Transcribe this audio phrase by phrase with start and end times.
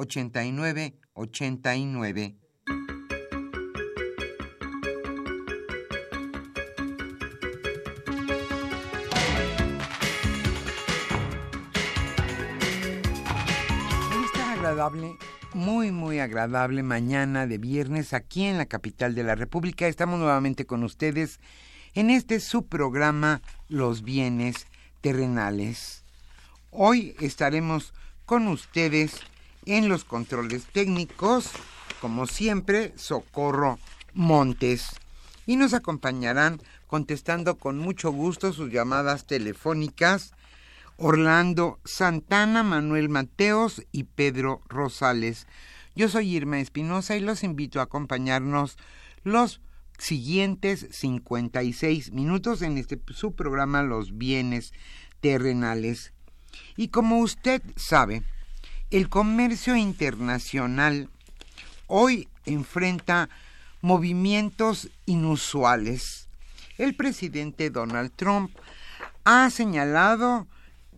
[0.00, 2.36] 89 89.
[14.24, 15.18] Esta agradable,
[15.52, 19.86] muy, muy agradable mañana de viernes aquí en la capital de la República.
[19.86, 21.40] Estamos nuevamente con ustedes
[21.92, 24.66] en este subprograma Los bienes
[25.02, 26.04] terrenales.
[26.70, 27.92] Hoy estaremos
[28.24, 29.20] con ustedes
[29.70, 31.48] en los controles técnicos,
[32.00, 33.78] como siempre, Socorro
[34.14, 34.88] Montes.
[35.46, 40.32] Y nos acompañarán contestando con mucho gusto sus llamadas telefónicas
[40.96, 45.46] Orlando Santana, Manuel Mateos y Pedro Rosales.
[45.94, 48.76] Yo soy Irma Espinosa y los invito a acompañarnos
[49.22, 49.60] los
[49.98, 54.72] siguientes 56 minutos en este su programa Los bienes
[55.20, 56.12] terrenales.
[56.76, 58.24] Y como usted sabe,
[58.90, 61.08] el comercio internacional
[61.86, 63.28] hoy enfrenta
[63.80, 66.28] movimientos inusuales.
[66.76, 68.50] El presidente Donald Trump
[69.24, 70.48] ha señalado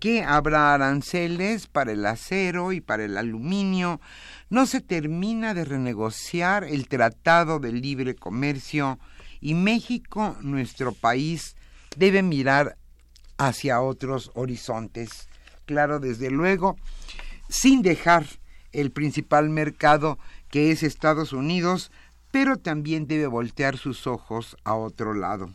[0.00, 4.00] que habrá aranceles para el acero y para el aluminio.
[4.48, 8.98] No se termina de renegociar el Tratado de Libre Comercio
[9.40, 11.56] y México, nuestro país,
[11.96, 12.76] debe mirar
[13.36, 15.28] hacia otros horizontes.
[15.66, 16.76] Claro, desde luego,
[17.52, 18.24] sin dejar
[18.72, 20.18] el principal mercado
[20.48, 21.92] que es Estados Unidos,
[22.30, 25.52] pero también debe voltear sus ojos a otro lado.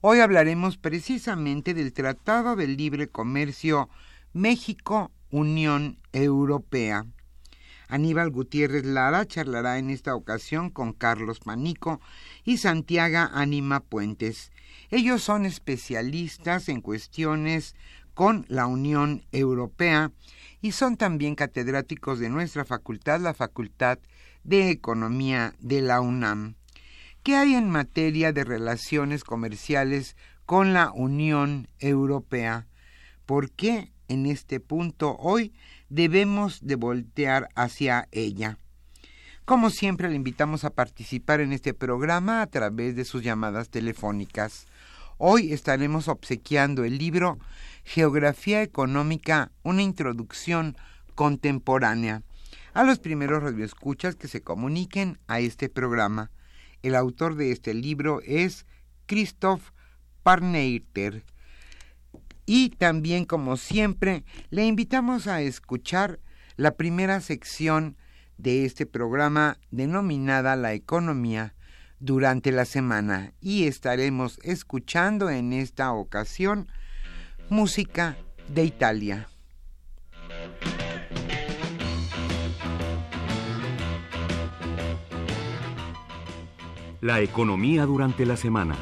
[0.00, 3.90] Hoy hablaremos precisamente del Tratado de Libre Comercio
[4.32, 7.04] México-Unión Europea.
[7.88, 12.00] Aníbal Gutiérrez Lara charlará en esta ocasión con Carlos Manico
[12.42, 14.50] y Santiago Ánima Puentes.
[14.90, 17.76] Ellos son especialistas en cuestiones
[18.18, 20.10] con la Unión Europea
[20.60, 24.00] y son también catedráticos de nuestra facultad, la Facultad
[24.42, 26.56] de Economía de la UNAM.
[27.22, 32.66] ¿Qué hay en materia de relaciones comerciales con la Unión Europea?
[33.24, 35.52] ¿Por qué en este punto hoy
[35.88, 38.58] debemos de voltear hacia ella?
[39.44, 44.66] Como siempre, le invitamos a participar en este programa a través de sus llamadas telefónicas.
[45.20, 47.40] Hoy estaremos obsequiando el libro
[47.82, 50.76] Geografía Económica, una introducción
[51.16, 52.22] contemporánea.
[52.72, 56.30] A los primeros radioescuchas que se comuniquen a este programa.
[56.84, 58.64] El autor de este libro es
[59.06, 59.70] Christoph
[60.22, 61.24] Parneiter.
[62.46, 66.20] Y también, como siempre, le invitamos a escuchar
[66.54, 67.96] la primera sección
[68.36, 71.56] de este programa denominada La Economía
[72.00, 76.68] durante la semana y estaremos escuchando en esta ocasión
[77.48, 78.16] música
[78.48, 79.28] de Italia.
[87.00, 88.74] La economía durante la semana.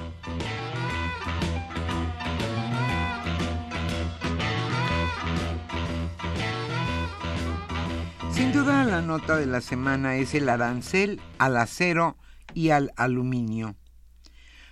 [8.31, 12.17] Sin duda la nota de la semana es el arancel al acero
[12.57, 13.77] y al aluminio.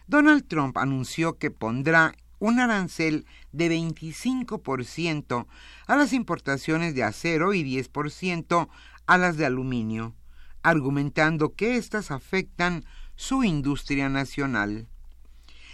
[0.07, 5.47] Donald Trump anunció que pondrá un arancel de 25%
[5.87, 8.69] a las importaciones de acero y 10%
[9.07, 10.15] a las de aluminio,
[10.63, 12.87] argumentando que éstas afectan
[13.17, 14.89] su industria nacional.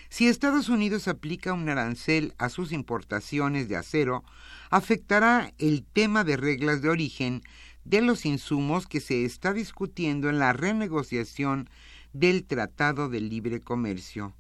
[0.09, 4.25] Si Estados Unidos aplica un arancel a sus importaciones de acero,
[4.69, 7.43] afectará el tema de reglas de origen
[7.85, 11.71] de los insumos que se está discutiendo en la renegociación
[12.13, 14.35] del Tratado de Libre Comercio.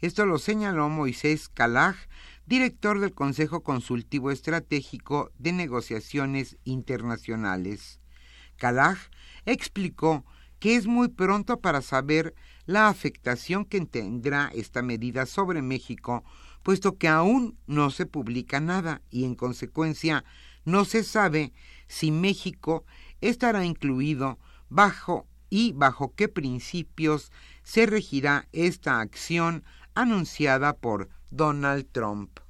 [0.00, 1.96] Esto lo señaló Moisés Kalaj,
[2.46, 8.00] director del Consejo Consultivo Estratégico de Negociaciones Internacionales.
[8.56, 8.98] Kalaj
[9.46, 10.24] explicó
[10.58, 12.34] que es muy pronto para saber
[12.66, 16.24] la afectación que tendrá esta medida sobre México,
[16.62, 20.24] puesto que aún no se publica nada y en consecuencia
[20.64, 21.52] no se sabe
[21.86, 22.84] si México
[23.20, 24.38] estará incluido
[24.68, 27.30] bajo y bajo qué principios
[27.62, 29.62] se regirá esta acción
[29.94, 32.40] anunciada por Donald Trump.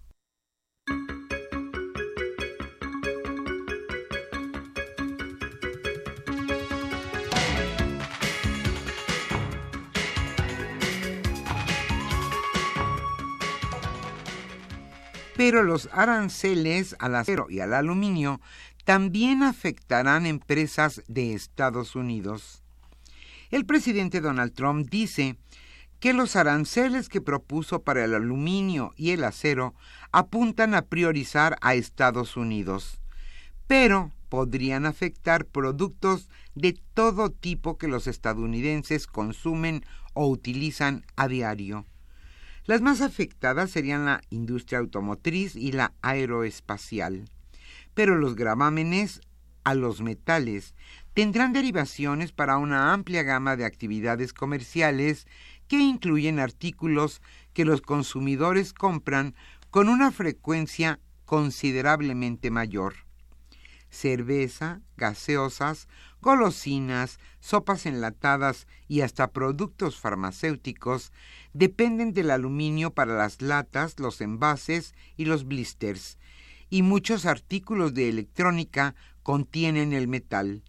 [15.36, 18.40] Pero los aranceles al acero y al aluminio
[18.86, 22.63] también afectarán empresas de Estados Unidos.
[23.50, 25.37] El presidente Donald Trump dice
[26.00, 29.75] que los aranceles que propuso para el aluminio y el acero
[30.12, 33.00] apuntan a priorizar a Estados Unidos,
[33.67, 41.87] pero podrían afectar productos de todo tipo que los estadounidenses consumen o utilizan a diario.
[42.67, 47.29] Las más afectadas serían la industria automotriz y la aeroespacial,
[47.94, 49.20] pero los gravámenes
[49.64, 50.75] a los metales
[51.14, 55.26] tendrán derivaciones para una amplia gama de actividades comerciales
[55.69, 57.22] que incluyen artículos
[57.52, 59.34] que los consumidores compran
[59.70, 62.94] con una frecuencia considerablemente mayor.
[63.90, 65.88] Cerveza, gaseosas,
[66.20, 71.12] golosinas, sopas enlatadas y hasta productos farmacéuticos
[71.52, 76.19] dependen del aluminio para las latas, los envases y los blisters,
[76.70, 80.64] y muchos artículos de electrónica contienen el metal.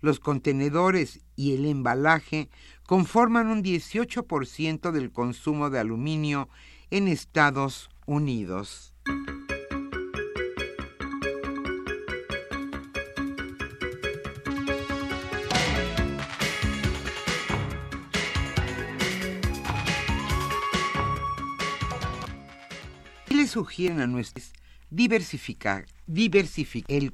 [0.00, 2.48] Los contenedores y el embalaje
[2.86, 6.48] conforman un 18% del consumo de aluminio
[6.90, 8.94] en Estados Unidos.
[23.26, 24.52] ¿Qué le sugieren a nuestros
[24.90, 27.12] diversificar, diversificar el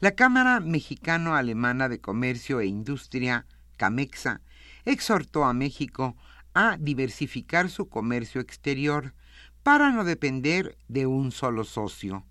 [0.00, 3.44] la Cámara Mexicano-Alemana de Comercio e Industria,
[3.76, 4.40] CAMEXA,
[4.86, 6.16] exhortó a México
[6.54, 9.12] a diversificar su comercio exterior
[9.62, 12.24] para no depender de un solo socio,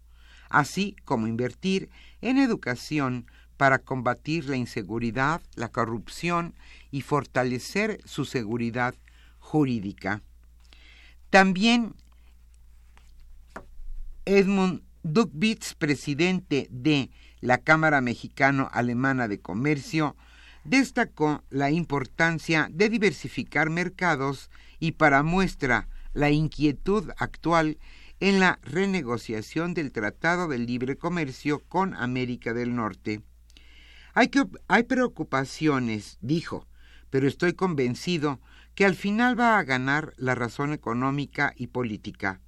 [0.50, 1.90] así como invertir
[2.22, 6.56] en educación para combatir la inseguridad, la corrupción
[6.90, 8.96] y fortalecer su seguridad
[9.38, 10.24] jurídica.
[11.30, 11.94] También
[14.26, 17.12] Edmund Duckbitz, presidente de
[17.42, 20.16] la Cámara Mexicano-Alemana de Comercio
[20.64, 27.78] destacó la importancia de diversificar mercados y para muestra la inquietud actual
[28.20, 33.22] en la renegociación del Tratado de Libre Comercio con América del Norte.
[34.14, 36.68] Hay, que, hay preocupaciones, dijo,
[37.10, 38.40] pero estoy convencido
[38.76, 42.42] que al final va a ganar la razón económica y política,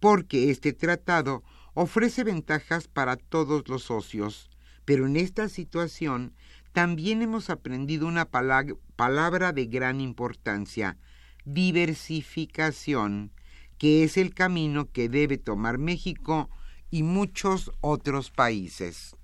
[0.00, 1.42] porque este tratado
[1.74, 4.50] ofrece ventajas para todos los socios,
[4.84, 6.34] pero en esta situación
[6.72, 10.96] también hemos aprendido una palabra de gran importancia,
[11.44, 13.30] diversificación,
[13.78, 16.48] que es el camino que debe tomar México
[16.90, 19.16] y muchos otros países.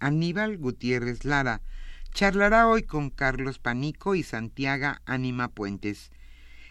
[0.00, 1.60] Aníbal Gutiérrez Lara
[2.16, 6.10] charlará hoy con Carlos Panico y Santiago Ánima Puentes.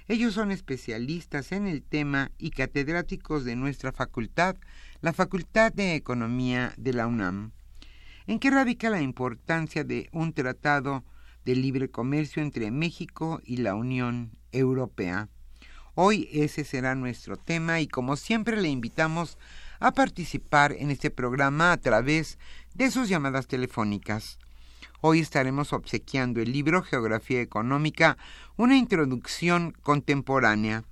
[0.07, 4.55] Ellos son especialistas en el tema y catedráticos de nuestra facultad,
[5.01, 7.51] la Facultad de Economía de la UNAM.
[8.25, 11.03] ¿En qué radica la importancia de un tratado
[11.45, 15.29] de libre comercio entre México y la Unión Europea.
[15.93, 19.37] Hoy ese será nuestro tema y como siempre le invitamos
[19.79, 22.39] a participar en este programa a través
[22.73, 24.39] de sus llamadas telefónicas.
[25.01, 28.17] Hoy estaremos obsequiando el libro Geografía Económica,
[28.57, 30.83] una introducción contemporánea.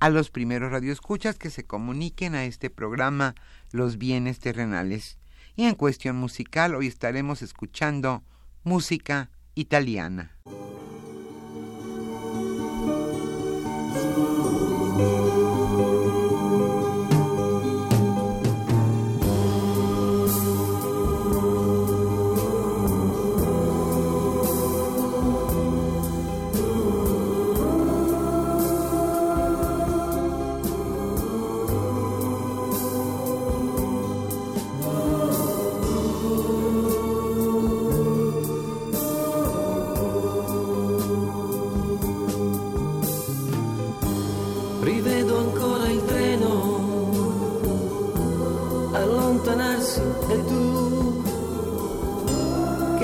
[0.00, 3.34] A los primeros radioescuchas que se comuniquen a este programa
[3.72, 5.18] Los bienes terrenales.
[5.56, 8.22] Y en cuestión musical hoy estaremos escuchando
[8.62, 10.36] música italiana.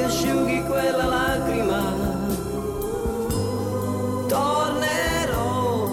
[0.05, 1.83] asciughi quella lacrima,
[4.29, 5.89] tornerò.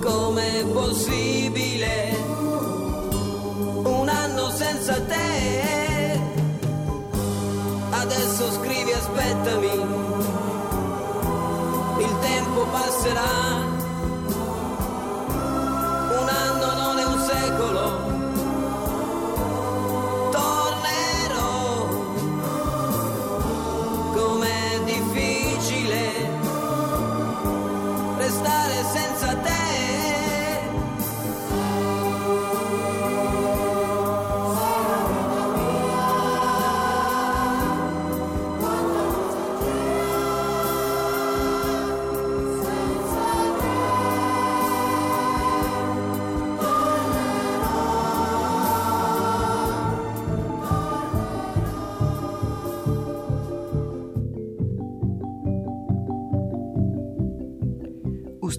[0.00, 2.16] Com'è possibile
[3.84, 6.20] un anno senza te?
[7.90, 9.72] Adesso scrivi, aspettami,
[11.98, 13.53] il tempo passerà.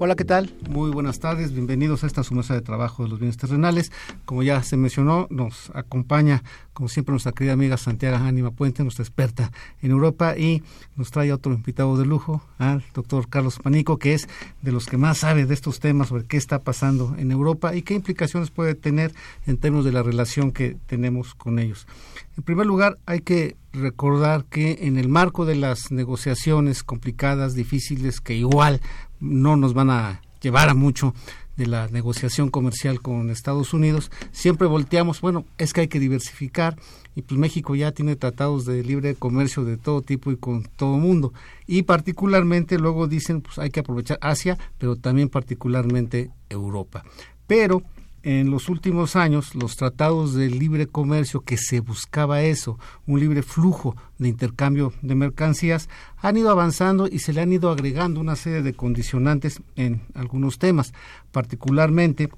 [0.00, 0.54] Hola, ¿qué tal?
[0.70, 3.90] Muy buenas tardes, bienvenidos a esta su mesa de trabajo de los bienes terrenales.
[4.26, 9.02] Como ya se mencionó, nos acompaña, como siempre, nuestra querida amiga Santiago Ánima Puente, nuestra
[9.02, 9.50] experta
[9.82, 10.62] en Europa, y
[10.94, 14.28] nos trae otro invitado de lujo, al doctor Carlos Panico, que es
[14.62, 17.82] de los que más sabe de estos temas, sobre qué está pasando en Europa y
[17.82, 19.12] qué implicaciones puede tener
[19.48, 21.88] en términos de la relación que tenemos con ellos.
[22.36, 28.20] En primer lugar, hay que recordar que en el marco de las negociaciones complicadas, difíciles,
[28.20, 28.80] que igual
[29.20, 31.14] no nos van a llevar a mucho
[31.56, 36.76] de la negociación comercial con Estados Unidos, siempre volteamos, bueno, es que hay que diversificar
[37.16, 40.98] y pues México ya tiene tratados de libre comercio de todo tipo y con todo
[40.98, 41.32] mundo
[41.66, 47.02] y particularmente luego dicen pues hay que aprovechar Asia, pero también particularmente Europa.
[47.48, 47.82] Pero
[48.28, 53.42] en los últimos años los tratados de libre comercio que se buscaba eso, un libre
[53.42, 58.36] flujo de intercambio de mercancías, han ido avanzando y se le han ido agregando una
[58.36, 60.92] serie de condicionantes en algunos temas,
[61.32, 62.28] particularmente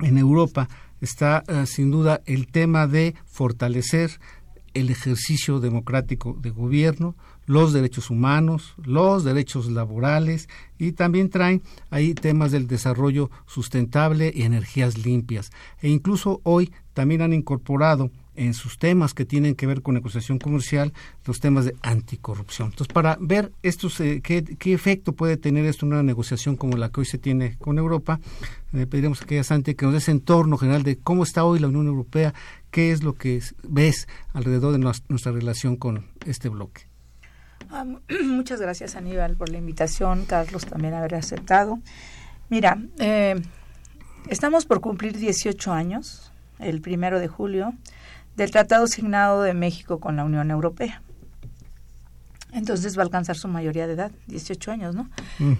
[0.00, 0.68] en Europa
[1.00, 4.20] está eh, sin duda el tema de fortalecer
[4.74, 7.16] el ejercicio democrático de gobierno,
[7.46, 10.48] los derechos humanos, los derechos laborales
[10.78, 15.50] y también traen ahí temas del desarrollo sustentable y energías limpias.
[15.80, 20.38] E incluso hoy también han incorporado en sus temas que tienen que ver con negociación
[20.38, 20.92] comercial
[21.24, 22.70] los temas de anticorrupción.
[22.70, 26.76] Entonces, para ver estos, eh, qué, qué, efecto puede tener esto en una negociación como
[26.76, 28.20] la que hoy se tiene con Europa,
[28.72, 31.60] le pediremos a aquella Santi que nos dé ese entorno general de cómo está hoy
[31.60, 32.34] la Unión Europea,
[32.70, 36.93] qué es lo que ves alrededor de nuestra relación con este bloque.
[38.24, 41.78] Muchas gracias Aníbal por la invitación, Carlos también haber aceptado.
[42.48, 43.40] Mira, eh,
[44.28, 47.74] estamos por cumplir 18 años, el primero de julio,
[48.36, 51.03] del Tratado Signado de México con la Unión Europea
[52.54, 55.10] entonces va a alcanzar su mayoría de edad, 18 años, ¿no?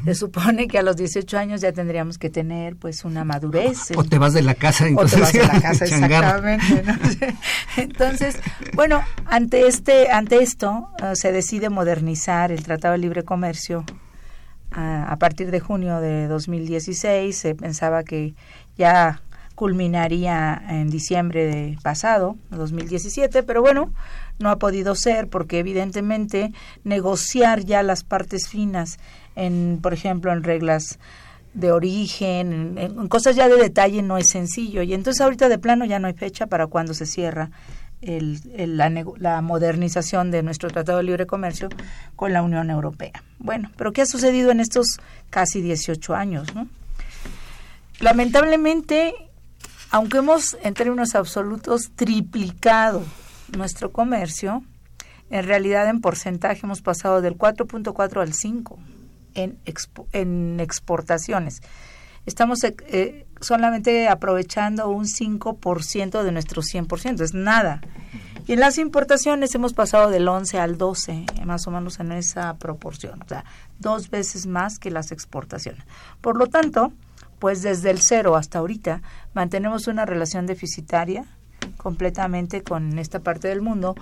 [0.05, 3.91] Se supone que a los 18 años ya tendríamos que tener pues una madurez.
[3.97, 5.15] O, te vas de la casa, entonces.
[5.15, 6.85] O te vas de la casa, exactamente.
[7.77, 8.37] Entonces,
[8.75, 13.85] bueno, ante este, ante esto uh, se decide modernizar el Tratado de Libre Comercio
[14.77, 17.37] uh, a partir de junio de 2016.
[17.37, 18.35] Se pensaba que
[18.77, 19.21] ya
[19.55, 23.93] culminaría en diciembre de pasado, 2017, pero bueno,
[24.39, 28.99] no ha podido ser porque evidentemente negociar ya las partes finas
[29.37, 30.99] en, por ejemplo, en reglas
[31.55, 35.85] de origen, en, cosas ya de detalle no es sencillo y entonces ahorita de plano
[35.85, 37.51] ya no hay fecha para cuando se cierra
[38.03, 38.41] el,
[38.77, 41.69] la, la, modernización de nuestro Tratado de Libre Comercio
[42.17, 43.23] con la Unión Europea.
[43.39, 44.99] Bueno, pero ¿qué ha sucedido en estos
[45.31, 46.49] casi 18 años?
[48.01, 49.15] Lamentablemente,
[49.91, 53.05] aunque hemos en términos absolutos triplicado
[53.57, 54.63] nuestro comercio,
[55.31, 58.79] en realidad en porcentaje hemos pasado del 4.4 al 5
[59.35, 59.59] en,
[60.13, 61.61] en exportaciones.
[62.27, 67.81] Estamos eh, eh, solamente aprovechando un 5% de nuestro 100%, es nada.
[68.47, 72.55] Y en las importaciones hemos pasado del 11 al 12, más o menos en esa
[72.59, 73.45] proporción, o sea,
[73.79, 75.85] dos veces más que las exportaciones.
[76.21, 76.93] Por lo tanto,
[77.39, 79.03] pues desde el cero hasta ahorita
[79.33, 81.25] mantenemos una relación deficitaria
[81.77, 83.95] completamente con esta parte del mundo.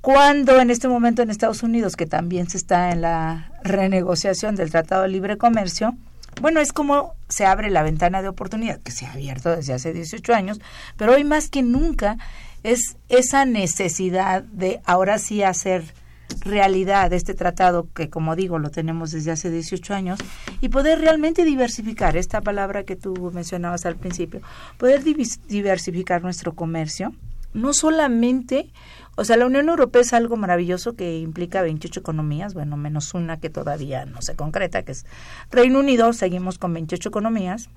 [0.00, 4.70] Cuando en este momento en Estados Unidos, que también se está en la renegociación del
[4.70, 5.96] Tratado de Libre Comercio,
[6.40, 9.92] bueno, es como se abre la ventana de oportunidad, que se ha abierto desde hace
[9.92, 10.60] 18 años,
[10.96, 12.16] pero hoy más que nunca
[12.62, 15.94] es esa necesidad de ahora sí hacer
[16.40, 20.18] realidad este tratado, que como digo, lo tenemos desde hace 18 años,
[20.60, 24.40] y poder realmente diversificar, esta palabra que tú mencionabas al principio,
[24.76, 27.14] poder diversificar nuestro comercio,
[27.54, 28.70] no solamente,
[29.16, 33.38] o sea, la Unión Europea es algo maravilloso que implica 28 economías, bueno, menos una
[33.38, 35.06] que todavía no se concreta, que es
[35.50, 37.70] Reino Unido, seguimos con 28 economías,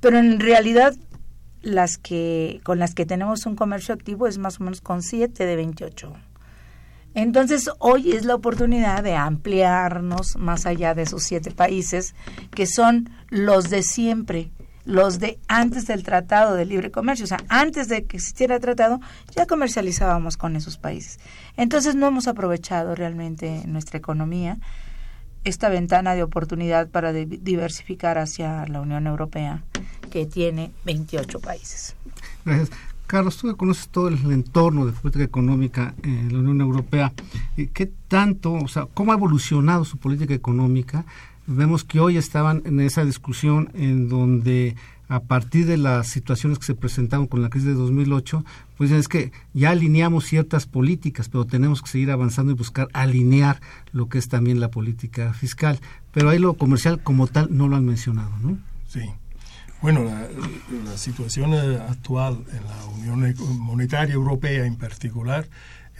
[0.00, 0.94] pero en realidad
[1.62, 5.44] las que con las que tenemos un comercio activo es más o menos con 7
[5.44, 6.12] de 28
[7.16, 12.14] entonces, hoy es la oportunidad de ampliarnos más allá de esos siete países,
[12.54, 14.50] que son los de siempre,
[14.84, 17.24] los de antes del Tratado de Libre Comercio.
[17.24, 19.00] O sea, antes de que existiera el tratado,
[19.34, 21.18] ya comercializábamos con esos países.
[21.56, 24.58] Entonces, no hemos aprovechado realmente nuestra economía
[25.42, 29.64] esta ventana de oportunidad para diversificar hacia la Unión Europea,
[30.10, 31.96] que tiene 28 países.
[32.44, 32.78] Gracias.
[33.06, 37.12] Carlos, tú que conoces todo el entorno de política económica en la Unión Europea,
[37.72, 41.04] ¿qué tanto, o sea, cómo ha evolucionado su política económica?
[41.46, 44.74] Vemos que hoy estaban en esa discusión en donde
[45.08, 48.44] a partir de las situaciones que se presentaron con la crisis de 2008,
[48.76, 53.60] pues es que ya alineamos ciertas políticas, pero tenemos que seguir avanzando y buscar alinear
[53.92, 55.78] lo que es también la política fiscal.
[56.12, 58.58] Pero ahí lo comercial como tal no lo han mencionado, ¿no?
[58.88, 59.02] Sí.
[59.82, 60.04] Bueno,
[60.84, 65.48] la, situación eh, actual en la Unión Monetaria Europea en particular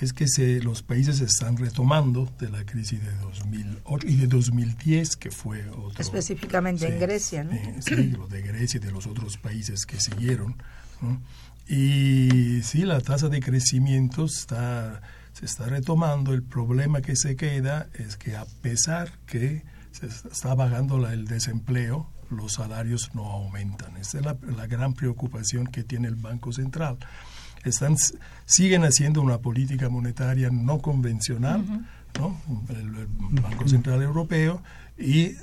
[0.01, 5.17] es que se, los países están retomando de la crisis de 2008 y de 2010,
[5.17, 5.95] que fue otro...
[5.99, 7.53] Específicamente en Grecia, ¿no?
[7.53, 10.57] Eh, sí, lo de Grecia y de los otros países que siguieron.
[11.69, 15.01] Y sí, la tasa de crecimiento está,
[15.33, 16.35] se está retomando.
[16.35, 22.11] El problema que se queda es que a pesar que se está bajando el desempleo,
[22.31, 23.97] los salarios no aumentan.
[23.97, 26.99] Esa es la, gran preocupación que tiene el Banco Central.
[27.65, 27.97] Están,
[28.45, 31.65] siguen haciendo una política monetaria no convencional,
[32.19, 32.41] ¿no?
[32.69, 33.07] El,
[33.43, 34.63] Banco Central Europeo,
[34.99, 35.35] y eh,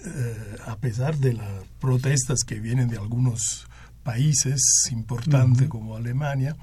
[0.65, 3.67] a pesar de las protestas que vienen de algunos
[4.03, 6.55] países importantes como Alemania,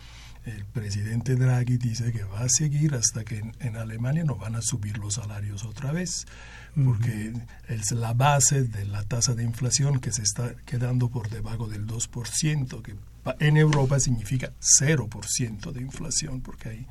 [0.44, 4.62] el presidente Draghi dice que va a seguir hasta que en, Alemania no van a
[4.62, 6.26] subir los salarios otra vez,
[6.74, 7.32] porque
[7.68, 11.86] es la base de la tasa de inflación que se está quedando por debajo del
[11.86, 12.94] 2%, que
[13.40, 16.86] en Europa significa 0% de inflación, porque ahí,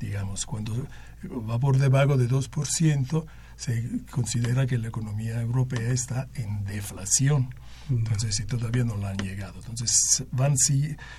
[0.00, 0.86] digamos, cuando
[1.24, 3.26] va por debajo de 2%,
[3.56, 7.54] se considera que la economía europea está en deflación.
[7.88, 9.54] Entonces, si todavía no la han llegado.
[9.60, 10.56] Entonces, van,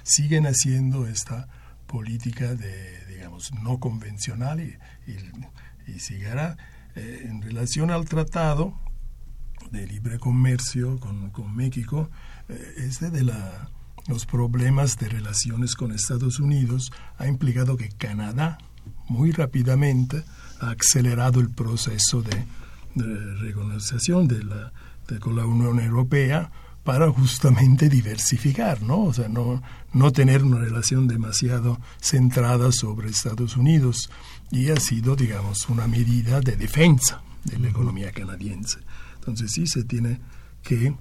[0.04, 1.48] siguen haciendo esta
[1.88, 4.78] política de, digamos, no convencional y,
[5.88, 6.58] y, seguirá
[6.98, 8.74] eh, en relación al tratado
[9.70, 12.10] de libre comercio con, México,
[12.50, 13.70] eh, este de la,
[14.08, 18.58] los problemas de relaciones con Estados Unidos ha implicado que Canadá
[19.08, 20.24] muy rápidamente
[20.60, 22.46] ha acelerado el proceso de,
[22.96, 23.54] de
[25.20, 26.50] con la Unión Europea
[26.84, 29.04] para justamente diversificar, ¿no?
[29.04, 29.62] O sea, no,
[29.94, 34.10] no tener una relación demasiado centrada sobre Estados Unidos
[34.52, 38.80] y ha sido, digamos, una medida de defensa de la economía canadiense.
[39.16, 40.20] Entonces sí se tiene
[40.64, 40.96] que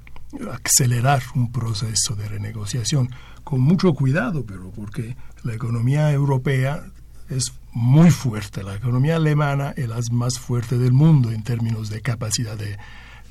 [0.53, 3.11] acelerar un proceso de renegociación
[3.45, 6.85] con mucho cuidado, pero porque la economía europea
[7.29, 12.01] es muy fuerte, la economía alemana es la más fuerte del mundo en términos de
[12.01, 12.77] capacidad de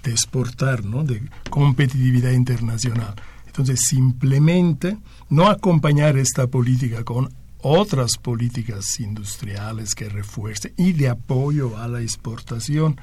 [0.05, 1.03] de exportar, ¿no?
[1.03, 3.15] de competitividad internacional.
[3.47, 4.97] Entonces, simplemente
[5.29, 7.33] no acompañar esta política con
[7.67, 12.99] otras políticas industriales que refuercen y de apoyo a la exportación,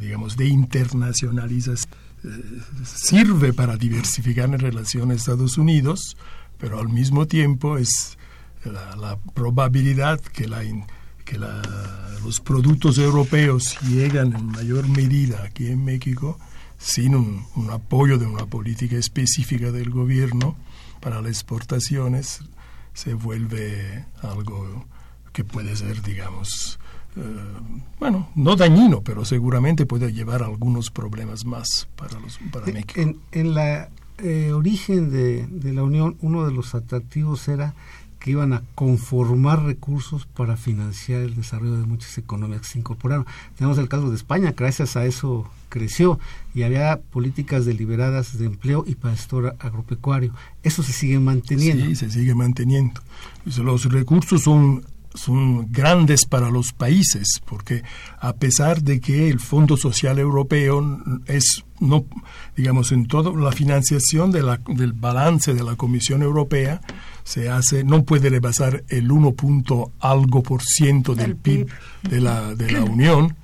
[0.00, 1.90] digamos, de internacionalización,
[2.24, 2.28] eh,
[2.84, 6.16] sirve para diversificar en relación a Estados Unidos,
[6.58, 8.18] pero al mismo tiempo es
[8.64, 10.62] la, la probabilidad que la
[11.24, 11.38] que
[12.24, 16.38] los productos europeos llegan en mayor medida aquí en México
[16.78, 20.56] sin un, apoyo de una política específica del gobierno
[21.00, 22.40] para las exportaciones,
[22.94, 24.84] se vuelve algo
[25.32, 26.78] que puede ser, digamos,
[27.16, 27.20] eh,
[27.98, 33.00] bueno, no dañino, pero seguramente puede llevar algunos problemas más para, los, para México.
[33.00, 37.74] En, en la eh, origen de, de, la Unión, uno de los atractivos era
[38.18, 43.26] que iban a conformar recursos para financiar el desarrollo de muchas economías que se incorporaron.
[43.56, 46.18] Tenemos el caso de España, gracias a eso creció
[46.54, 50.32] y había políticas deliberadas de empleo y pastor agropecuario.
[50.62, 51.84] Eso se sigue manteniendo.
[51.86, 53.00] Sí, se sigue manteniendo.
[53.44, 57.82] Los recursos son son grandes para los países, porque
[58.20, 62.04] a pesar de que el Fondo Social Europeo es, no,
[62.56, 66.80] digamos, en toda la financiación de la, del balance de la Comisión Europea,
[67.28, 71.68] se hace, no puede rebasar el 1 punto algo por ciento del PIB,
[72.08, 73.36] de la, de la Unión.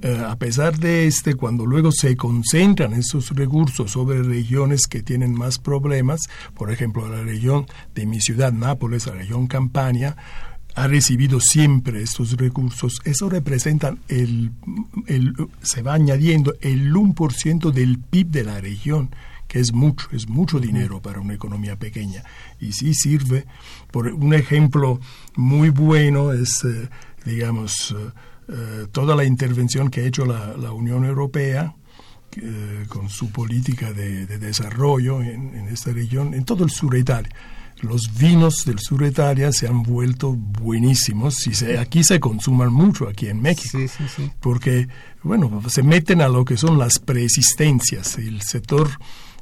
[0.00, 5.34] Eh, a pesar de este, cuando luego se concentran esos recursos sobre regiones que tienen
[5.34, 6.22] más problemas,
[6.54, 10.16] por ejemplo, la región de mi ciudad, Nápoles, la región Campania,
[10.74, 14.52] ha recibido siempre estos recursos, eso representa el,
[15.08, 19.10] el se va añadiendo el 1% del PIB de la región,
[19.48, 22.22] que es mucho, es mucho dinero para una economía pequeña.
[22.60, 23.46] Y sí sirve,
[23.90, 25.00] por un ejemplo
[25.34, 26.88] muy bueno es, eh,
[27.24, 28.10] digamos, eh,
[28.48, 31.74] eh, toda la intervención que ha hecho la, la Unión Europea,
[32.88, 37.30] con su política de, desarrollo en, en, esta región, en todo el sur de Italia.
[37.82, 42.72] Los vinos del sur de Italia se han vuelto buenísimos y se, aquí se consuman
[42.72, 43.78] mucho, aquí en México,
[44.40, 44.88] porque,
[45.22, 48.88] bueno, se meten a lo que son las preexistencias, el sector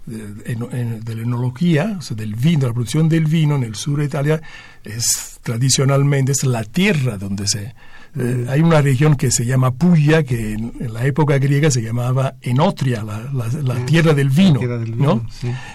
[0.06, 0.54] de,
[1.00, 4.06] de la enología, o sea, del vino, la producción del vino en el sur de
[4.06, 4.42] Italia
[4.82, 7.74] es tradicionalmente es la tierra donde se,
[8.16, 12.34] eh, hay una región que se llama Puglia, que en, la época griega se llamaba
[12.42, 14.60] Enotria, la, tierra del vino,
[14.96, 15.26] ¿no?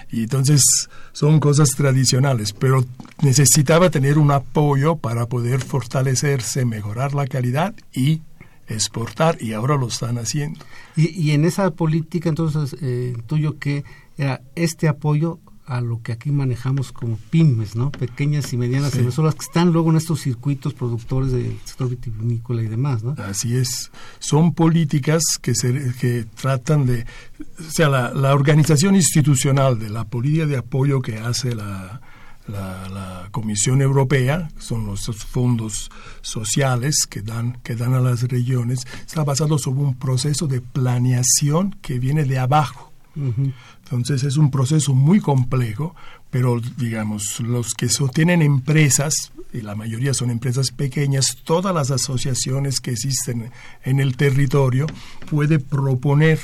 [0.10, 0.64] Y entonces
[1.12, 2.86] son cosas tradicionales, pero
[3.22, 8.22] necesitaba tener un apoyo para poder fortalecerse, mejorar la calidad y
[8.68, 10.64] exportar, y ahora lo están haciendo.
[10.96, 13.84] Y, en esa política, entonces, eh, tuyo, que
[14.20, 17.92] era este apoyo a lo que aquí manejamos como pymes, ¿no?
[17.92, 19.00] Pequeñas y medianas sí.
[19.02, 23.16] que están luego en estos circuitos productores del sector vitivinícola y demás, ¿no?
[23.20, 23.92] Así es.
[24.18, 27.06] Son políticas que, se, que tratan de...
[27.60, 32.02] O sea, la, la organización institucional de la política de apoyo que hace la,
[32.48, 38.88] la, la, Comisión Europea, son los fondos sociales que dan, que dan a las regiones,
[39.06, 42.90] está basado sobre un proceso de planeación que viene de abajo
[43.92, 45.96] Entonces es un proceso muy complejo,
[46.30, 52.82] pero digamos, los que tienen empresas, y la mayoría son empresas pequeñas, todas las asociaciones
[52.82, 53.52] que existen
[53.84, 54.86] en el territorio
[55.28, 56.40] puede proponer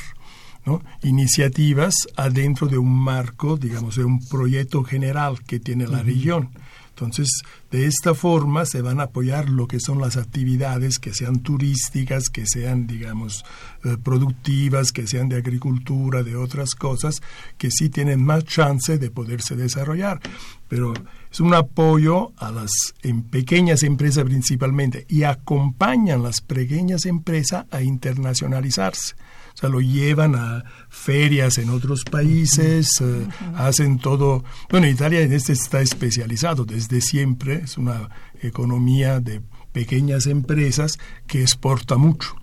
[1.03, 6.49] iniciativas adentro de un marco, digamos, de un proyecto general que tiene la región.
[6.95, 11.39] Entonces, de esta forma se van a apoyar lo que son las actividades que sean
[11.39, 13.43] turísticas, que sean, digamos,
[13.83, 17.21] eh, productivas, que sean de agricultura, de otras cosas,
[17.57, 20.21] que sí tienen más chance de poderse desarrollar.
[20.69, 20.93] Pero
[21.29, 22.71] es un apoyo a las
[23.03, 29.15] en pequeñas empresas principalmente y acompañan las pequeñas empresas a internacionalizarse.
[29.55, 34.43] O sea, lo llevan a ferias en otros países, eh, hacen todo.
[34.69, 38.09] Bueno, Italia en este está especializado desde siempre, es una
[38.41, 39.41] economía de
[39.71, 42.35] pequeñas empresas que exporta mucho.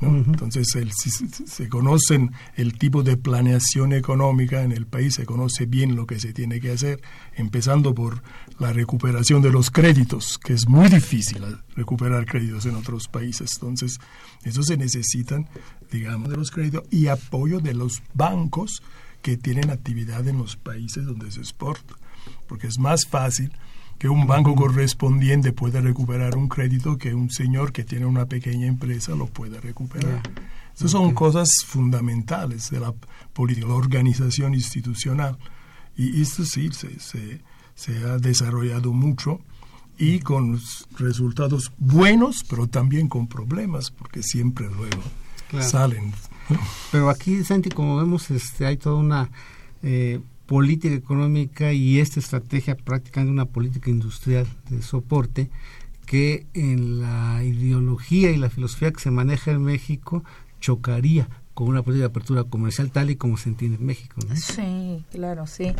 [0.00, 0.66] Entonces,
[1.46, 6.20] se conocen el tipo de planeación económica en el país, se conoce bien lo que
[6.20, 7.00] se tiene que hacer,
[7.34, 8.22] empezando por
[8.58, 11.42] la recuperación de los créditos, que es muy difícil
[11.76, 13.52] recuperar créditos en otros países.
[13.54, 13.98] Entonces,
[14.42, 15.48] eso se necesitan,
[15.90, 18.82] digamos, de los créditos y apoyo de los bancos
[19.22, 21.94] que tienen actividad en los países donde se exporta,
[22.46, 23.52] porque es más fácil
[23.98, 28.66] que un banco correspondiente pueda recuperar un crédito que un señor que tiene una pequeña
[28.66, 30.22] empresa lo pueda recuperar.
[30.74, 32.92] Esas son cosas fundamentales de la
[33.32, 35.38] política, la organización institucional.
[35.96, 37.40] Y esto sí se, se,
[37.74, 39.40] se ha desarrollado mucho
[39.96, 40.60] y con
[40.98, 45.02] resultados buenos, pero también con problemas, porque siempre luego
[45.62, 46.12] salen.
[46.90, 49.30] Pero aquí, Santi, como vemos, este, hay toda una
[49.82, 55.50] eh, política económica y esta estrategia prácticamente una política industrial de soporte
[56.06, 60.22] que en la ideología y la filosofía que se maneja en México
[60.60, 64.20] chocaría con una política de apertura comercial tal y como se entiende en México.
[64.34, 65.72] Sí, claro, sí.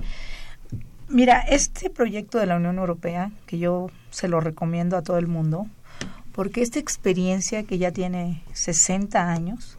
[1.08, 5.26] Mira, este proyecto de la Unión Europea, que yo se lo recomiendo a todo el
[5.26, 5.66] mundo,
[6.32, 9.78] porque esta experiencia que ya tiene 60 años,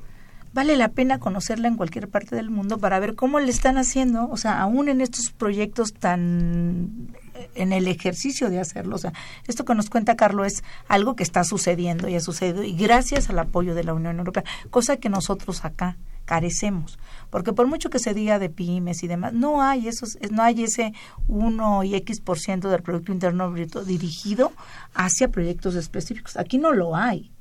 [0.56, 4.30] vale la pena conocerla en cualquier parte del mundo para ver cómo le están haciendo,
[4.30, 7.10] o sea, aún en estos proyectos tan
[7.56, 8.96] en el ejercicio de hacerlo.
[8.96, 9.12] O sea,
[9.48, 13.30] esto que nos cuenta Carlos es algo que está sucediendo y ha sucedido y gracias
[13.30, 16.98] al apoyo de la Unión Europea, cosa que nosotros acá carecemos,
[17.30, 20.64] porque por mucho que se diga de pymes y demás, no hay esos, no hay
[20.64, 20.94] ese
[21.28, 24.54] 1 y X por ciento del Producto Interno Bruto dirigido
[24.94, 26.38] hacia proyectos específicos.
[26.38, 27.35] Aquí no lo hay.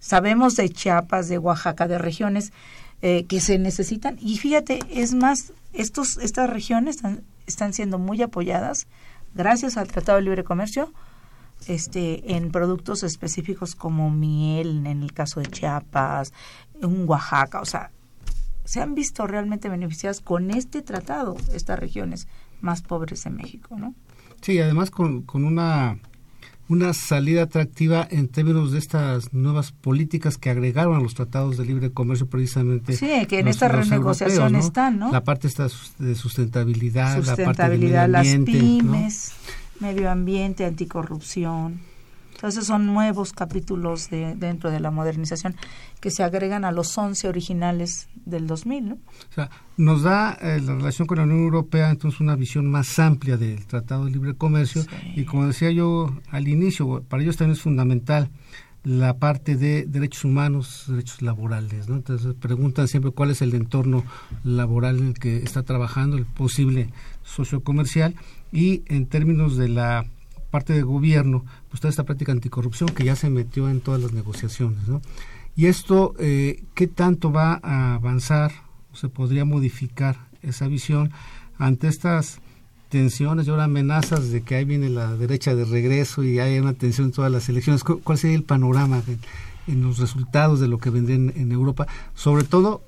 [0.00, 2.52] Sabemos de Chiapas, de Oaxaca, de regiones
[3.02, 4.16] eh, que se necesitan.
[4.20, 6.98] Y fíjate, es más, estos, estas regiones
[7.46, 8.86] están, siendo muy apoyadas
[9.34, 10.92] gracias al Tratado de Libre Comercio
[11.66, 16.32] este, en productos específicos como miel, en el caso de Chiapas,
[16.82, 17.90] en Oaxaca, o sea,
[18.64, 22.28] se han visto realmente beneficiadas con este tratado estas regiones
[22.60, 23.94] más pobres de México, ¿no?
[24.42, 25.98] Sí, además con, con una
[26.68, 31.64] una salida atractiva en términos de estas nuevas políticas que agregaron a los tratados de
[31.64, 32.94] libre comercio precisamente.
[32.94, 35.10] Sí, que en esta renegociación están, ¿no?
[35.10, 39.32] La parte está de sustentabilidad, sustentabilidad la parte de medio ambiente, las pymes,
[39.80, 41.87] medio ambiente, anticorrupción.
[42.38, 45.56] Entonces son nuevos capítulos de, dentro de la modernización
[46.00, 48.90] que se agregan a los 11 originales del 2000.
[48.90, 48.94] ¿no?
[48.94, 52.96] O sea, nos da eh, la relación con la Unión Europea entonces una visión más
[53.00, 54.84] amplia del Tratado de Libre Comercio
[55.16, 58.30] y como decía yo al inicio, para ellos también es fundamental
[58.84, 61.96] la parte de derechos humanos, derechos laborales, ¿no?
[61.96, 64.04] Entonces preguntan siempre cuál es el entorno
[64.44, 66.90] laboral en el que está trabajando el posible
[67.24, 68.14] socio comercial
[68.52, 70.06] y en términos de la
[70.50, 74.12] parte del gobierno, pues toda esta práctica anticorrupción que ya se metió en todas las
[74.12, 75.00] negociaciones, ¿no?
[75.56, 78.52] Y esto, eh, ¿qué tanto va a avanzar
[78.92, 81.10] o se podría modificar esa visión
[81.58, 82.40] ante estas
[82.88, 86.74] tensiones y ahora amenazas de que ahí viene la derecha de regreso y hay una
[86.74, 87.84] tensión en todas las elecciones?
[87.84, 89.02] ¿Cuál sería el panorama
[89.66, 91.86] en, los resultados de lo que vendría en, Europa?
[92.14, 92.82] Sobre todo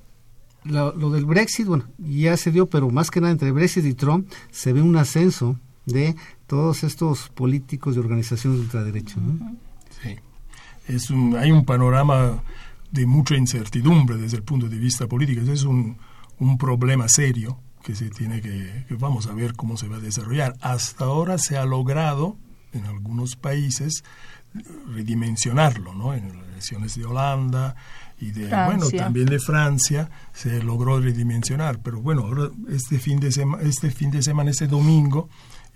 [0.65, 4.31] lo, del Brexit, bueno, ya se dio, pero más que nada entre Brexit y Trump
[4.51, 6.17] se ve un ascenso de
[6.51, 9.15] todos estos políticos de organizaciones de ultraderecha.
[10.03, 10.17] Sí,
[10.89, 12.43] es un, hay un panorama
[12.91, 15.43] de mucha incertidumbre desde el punto de vista político.
[15.43, 15.97] Ese es un,
[16.41, 20.01] un problema serio que se tiene que, que, vamos a ver cómo se va a
[20.01, 20.57] desarrollar.
[20.61, 22.37] Hasta ahora se ha logrado
[22.73, 24.03] en algunos países
[24.93, 26.15] redimensionarlo, ¿no?
[26.15, 27.77] En las elecciones de Holanda
[28.21, 33.31] y de bueno también de Francia se logró redimensionar, pero bueno ahora este fin de
[33.31, 35.29] semana este fin de semana este domingo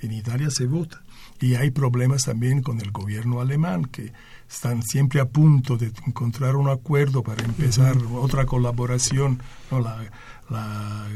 [0.06, 1.02] en Italia se vota.
[1.40, 4.12] Y hay problemas también con el gobierno alemán, que
[4.48, 9.80] están siempre a punto de encontrar un acuerdo para empezar otra colaboración, ¿no?
[9.80, 10.04] la,
[10.50, 11.06] la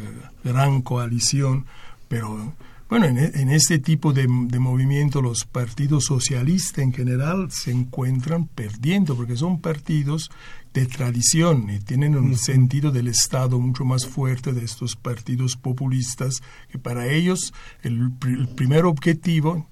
[0.44, 1.66] gran coalición,
[2.08, 2.54] pero
[2.88, 8.46] bueno, en, en este tipo de, de, movimiento los partidos socialistas en general se encuentran
[8.46, 10.30] perdiendo porque son partidos
[10.74, 16.42] de tradición y tienen un sentido del Estado mucho más fuerte de estos partidos populistas
[16.70, 17.52] que para ellos
[17.82, 19.66] el, el primer objetivo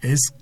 [0.00, 0.32] es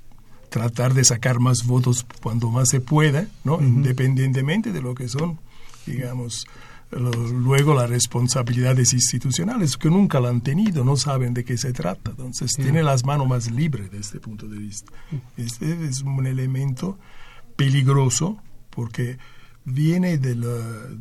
[0.48, 3.60] tratar de sacar más votos cuando más se pueda, ¿no?
[3.60, 5.38] Independientemente de lo que son,
[5.86, 6.46] digamos,
[6.90, 12.10] luego las responsabilidades institucionales que nunca la han tenido, no saben de qué se trata,
[12.10, 14.92] entonces tiene las manos más libres de este punto de vista.
[15.36, 16.98] Este es un elemento
[17.56, 18.38] peligroso
[18.70, 19.18] porque
[19.66, 20.42] viene del,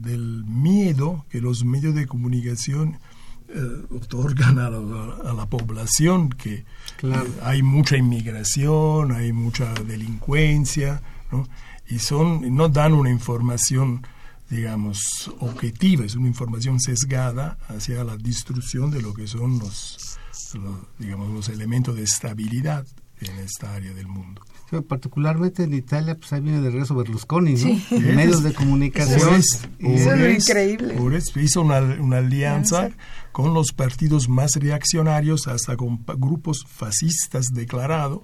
[0.01, 2.99] del miedo que los medios de comunicación
[3.47, 6.65] eh, otorgan a la, a la, población que
[6.97, 7.25] claro.
[7.25, 11.01] eh, hay mucha inmigración, hay mucha delincuencia,
[11.32, 11.47] ¿no?
[11.88, 14.06] y son no dan una información
[14.49, 20.19] digamos, objetiva, es una información sesgada hacia la destrucción de lo que son los,
[20.54, 22.86] los, digamos, los elementos de estabilidad
[23.21, 24.41] en esta área del mundo.
[24.69, 27.58] Sí, particularmente en Italia, pues ahí viene de regreso Berlusconi, ¿no?
[27.58, 27.86] Sí.
[27.91, 29.17] Medios de comunicación.
[29.17, 30.95] Eso es, es increíble.
[30.95, 32.89] Por eso hizo una, una alianza
[33.32, 38.21] con los partidos más reaccionarios, hasta con grupos fascistas declarados,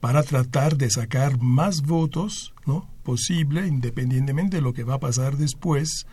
[0.00, 2.88] para tratar de sacar más votos, ¿no?
[3.02, 6.06] posible, independientemente de lo que va a pasar después,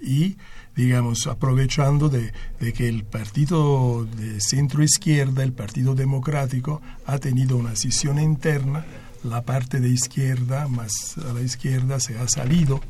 [0.00, 0.36] y,
[0.78, 7.56] digamos, aprovechando de, de, que el partido de centro izquierda, el Partido Democrático, ha tenido
[7.56, 8.86] una decisión interna,
[9.24, 12.80] la parte de izquierda, más a la izquierda, se ha salido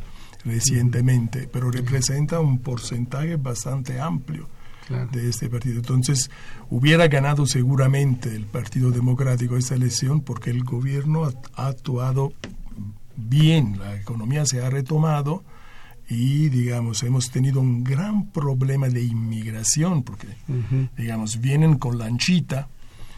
[0.44, 4.50] recientemente, pero representa un porcentaje bastante amplio
[4.86, 5.08] claro.
[5.10, 5.76] de este partido.
[5.76, 6.30] Entonces,
[6.68, 12.34] hubiera ganado seguramente el Partido Democrático esta elección porque el gobierno ha, ha actuado
[13.16, 15.42] bien, la economía se ha retomado
[16.08, 20.88] y, digamos, hemos tenido un gran problema de inmigración, porque, uh -huh.
[20.96, 22.68] digamos, vienen con lanchita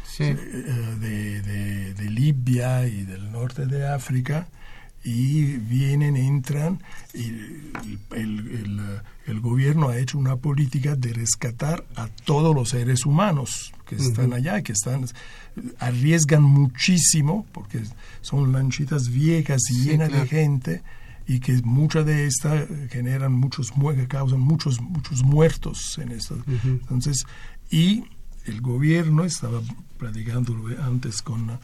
[0.05, 0.25] sí.
[0.25, 4.49] eh, de, de, de, Libia y del norte de África
[5.05, 6.83] y vienen, entran,
[7.15, 7.73] y el,
[8.11, 8.81] el, el,
[9.27, 14.27] el, gobierno ha hecho una política de rescatar a todos los seres humanos que están
[14.27, 14.37] uh -huh.
[14.37, 15.07] allá, que están
[15.79, 17.83] arriesgan muchísimo porque
[18.21, 20.25] son lanchitas viejas y sí, llenas claro.
[20.25, 20.83] de gente
[21.31, 23.73] y que muchas de estas generan muchos
[24.09, 26.81] causan muchos muchos muertos en esto uh -huh.
[26.81, 27.25] entonces
[27.71, 28.03] y
[28.47, 29.61] el gobierno estaba
[29.97, 31.59] platicando antes con uh,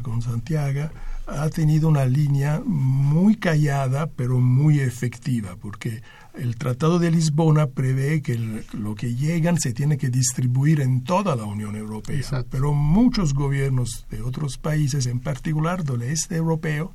[0.00, 0.88] con Santiago
[1.26, 8.22] ha tenido una línea muy callada pero muy efectiva porque el Tratado de Lisbona prevé
[8.22, 12.48] que el, lo que llegan se tiene que distribuir en toda la Unión Europea, Exacto.
[12.50, 16.92] pero muchos gobiernos de otros países, en particular del este europeo,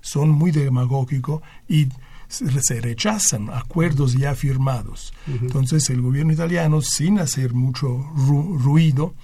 [0.00, 1.88] son muy demagógicos y
[2.28, 5.12] se rechazan acuerdos ya firmados.
[5.26, 5.40] Uh -huh.
[5.42, 9.14] Entonces el gobierno italiano, sin hacer mucho ru ruido,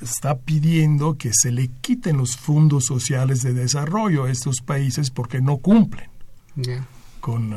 [0.00, 5.40] está pidiendo que se le quiten los fondos sociales de desarrollo a estos países porque
[5.40, 6.08] no cumplen
[6.56, 6.86] yeah.
[7.20, 7.54] con...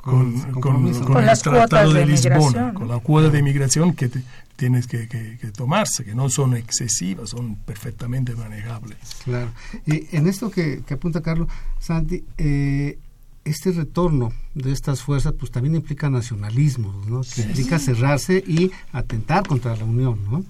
[0.00, 4.08] Con, con, con, con el Tratado de, de Lisbona, con la cuota de migración que
[4.08, 4.22] te,
[4.60, 8.98] tienes que, que, que, tomarse, que no son excesivas, son perfectamente manejables.
[9.24, 9.50] Claro.
[9.86, 12.98] Y en esto que, apunta Carlos, Santi, eh,
[13.42, 17.22] este retorno de estas fuerzas pues también implica nacionalismo, ¿no?
[17.22, 17.42] Que sí.
[17.42, 20.44] implica cerrarse y atentar contra la Unión, ¿no?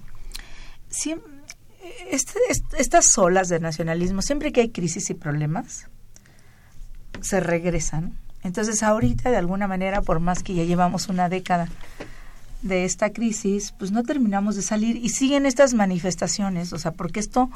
[0.89, 1.15] Sí,
[2.09, 5.87] este, este, estas olas de nacionalismo, siempre que hay crisis y problemas,
[7.21, 11.69] se regresan entonces ahorita de alguna manera, por más que ya llevamos una década
[12.61, 17.19] de esta crisis, pues no terminamos de salir y siguen estas manifestaciones, o sea, porque
[17.19, 17.49] esto,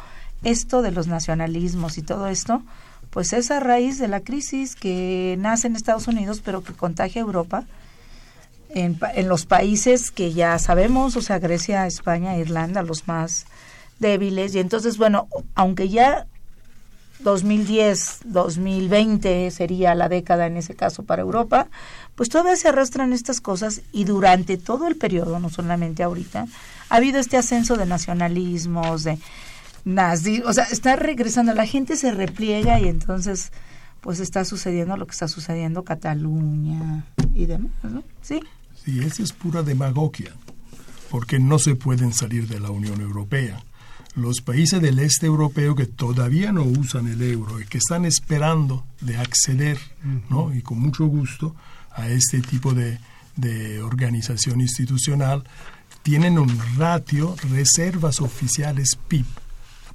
[0.43, 2.63] esto de los nacionalismos y todo esto,
[3.11, 7.21] pues es a raíz de la crisis que nace en Estados Unidos, pero que contagia
[7.21, 7.65] a Europa,
[8.69, 13.45] en, en los países que ya sabemos, o sea, Grecia, España, Irlanda, los más
[13.99, 16.27] débiles, y entonces, bueno, aunque ya
[17.19, 21.67] 2010, 2020 sería la década en ese caso para Europa,
[22.15, 26.47] pues todavía se arrastran estas cosas y durante todo el periodo, no solamente ahorita,
[26.89, 29.19] ha habido este ascenso de nacionalismos, de
[29.83, 33.51] nazi, o sea, está regresando, la gente se repliega y entonces
[34.01, 38.03] pues está sucediendo lo que está sucediendo Cataluña y demás, ¿no?
[38.21, 38.39] Sí.
[38.83, 40.31] Sí, eso es pura demagogia,
[41.09, 43.63] porque no se pueden salir de la Unión Europea
[44.15, 48.85] los países del este europeo que todavía no usan el euro y que están esperando
[49.01, 49.77] de acceder,
[50.29, 50.53] ¿no?
[50.55, 51.55] y con mucho gusto,
[51.95, 52.99] a este tipo de,
[53.35, 55.43] de organización institucional,
[56.03, 59.25] tienen un ratio reservas oficiales PIB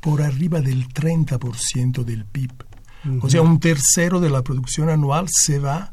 [0.01, 2.51] por arriba del 30% del PIB.
[3.23, 5.93] O sea, un tercero de la producción anual se va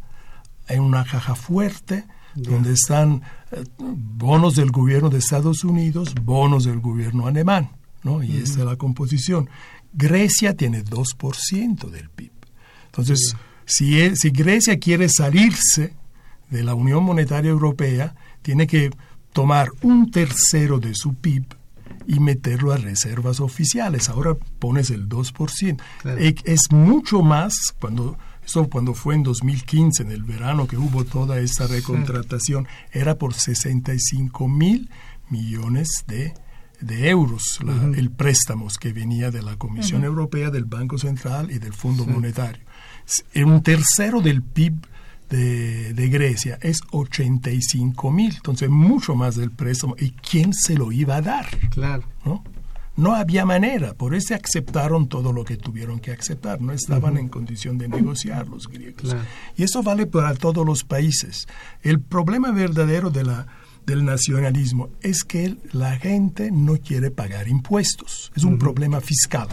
[0.68, 2.05] en una caja fuerte
[2.36, 7.72] donde están eh, bonos del gobierno de Estados Unidos, bonos del gobierno alemán,
[8.03, 8.22] ¿no?
[8.24, 9.49] Y esta es la composición.
[9.93, 12.32] Grecia tiene 2% del PIB.
[12.88, 13.36] Entonces,
[13.68, 15.93] si, e, si Grecia quiere salirse
[16.49, 18.89] de la Unión Monetaria Europea, tiene que
[19.34, 21.45] tomar un tercero de su PIB
[22.07, 24.09] y meterlo a reservas oficiales.
[24.09, 25.82] Ahora pones el 2%.
[26.18, 31.03] E, es mucho más cuando eso cuando fue en 2015, en el verano que hubo
[31.03, 34.89] toda esta recontratación, era por 65 mil
[35.30, 36.34] millones de,
[37.09, 37.59] euros
[37.97, 42.66] el préstamo que venía de la Comisión Europea, del Banco Central y del Fondo Monetario.
[43.36, 44.74] Un tercero del PIB
[45.30, 49.95] de, de, Grecia es 85 mil, entonces mucho más del préstamo.
[49.99, 51.45] ¿Y quién se lo iba a dar?
[51.70, 52.03] Claro.
[52.26, 52.43] ¿no?
[52.97, 57.30] no había manera, por eso aceptaron todo lo que tuvieron que aceptar, no estaban en
[57.30, 59.16] condición de negociar los griegos.
[59.55, 61.47] Y eso vale para todos los países.
[61.84, 63.45] El problema verdadero de la,
[63.86, 69.47] del nacionalismo es que la gente no quiere pagar impuestos, es un problema fiscal.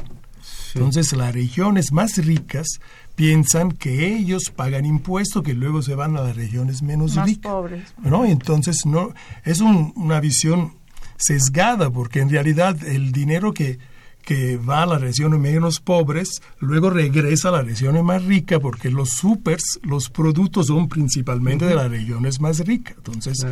[0.74, 2.66] Entonces las regiones más ricas
[3.14, 7.52] piensan que ellos pagan impuestos que luego se van a las regiones menos más ricas.
[7.52, 7.94] pobres.
[8.02, 8.24] ¿no?
[8.24, 10.72] Entonces no es una visión
[11.16, 13.78] sesgada porque en realidad el dinero que,
[14.24, 18.90] que va a las regiones menos pobres, luego regresa a las regiones más ricas porque
[18.90, 22.96] los supers, los productos son principalmente de las regiones más ricas.
[22.96, 23.46] Entonces,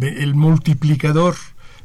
[0.00, 1.34] el multiplicador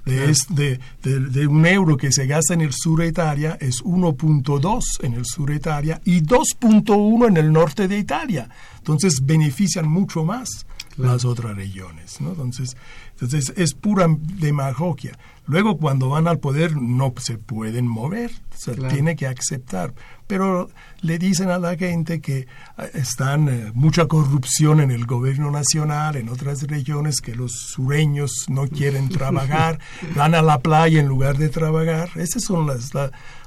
[0.06, 5.14] de, de, un euro que se gasta en el sur de Italia es 1.2 en
[5.14, 8.49] el sur de Italia y 2.1 en el norte de Italia.
[8.78, 10.66] Entonces benefician mucho más
[11.02, 12.22] las otras regiones.
[12.22, 12.30] ¿no?
[12.30, 12.76] Entonces,
[13.14, 15.18] entonces es pura demagogia.
[15.47, 19.93] Luego cuando van al poder no se pueden mover, se tiene que aceptar.
[20.28, 20.70] Pero
[21.02, 22.47] le dicen a la gente que eh,
[22.93, 28.68] están eh, mucha corrupción en el gobierno nacional, en otras regiones, que los sureños no
[28.68, 29.80] quieren trabajar,
[30.16, 32.12] van a la playa en lugar de trabajar.
[32.16, 32.91] Ese son las,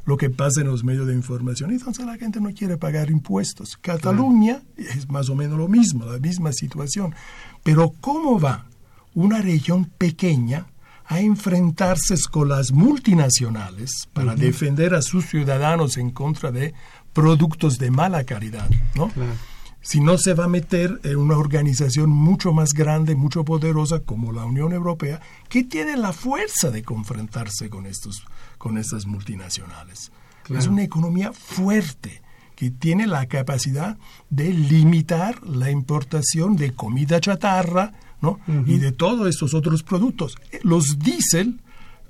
[0.04, 1.70] lo que pasa en los medios de información.
[1.70, 3.76] Entonces la gente no quiere pagar impuestos.
[3.80, 7.14] Cataluña es más o menos lo mismo, la misma situación.
[7.62, 8.66] Pero ¿cómo va
[9.14, 10.66] una región pequeña
[11.06, 16.74] a enfrentarse con las multinacionales para defender a sus ciudadanos en contra de
[17.12, 19.10] productos de mala calidad, ¿no?
[19.82, 24.32] Si no se va a meter en una organización mucho más grande, mucho poderosa como
[24.32, 28.24] la Unión Europea, que tiene la fuerza de confrontarse con estos,
[28.64, 30.10] con estas multinacionales.
[30.48, 32.22] Es una economía fuerte
[32.56, 33.98] que tiene la capacidad
[34.30, 37.92] de limitar la importación de comida chatarra,
[38.64, 40.38] y de todos estos otros productos.
[40.62, 41.60] Los diésel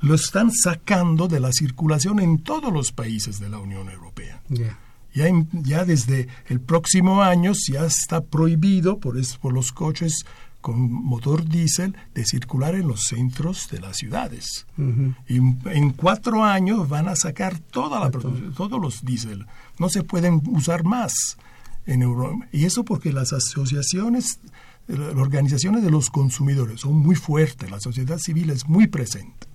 [0.00, 4.40] lo están sacando de la circulación en todos los países de la Unión Europea.
[4.48, 4.78] Ya,
[5.52, 10.24] ya, desde el próximo año ya está prohibido por, por los coches
[10.64, 14.64] con motor diésel de circular en los centros de las ciudades.
[15.28, 19.44] Y en cuatro años van a sacar toda la todos los diésel.
[19.78, 21.36] No se pueden usar más
[21.84, 22.46] en Europa.
[22.50, 24.40] Y eso porque las asociaciones
[24.86, 29.46] las organizaciones de los consumidores son muy fuertes, la sociedad civil es muy presente.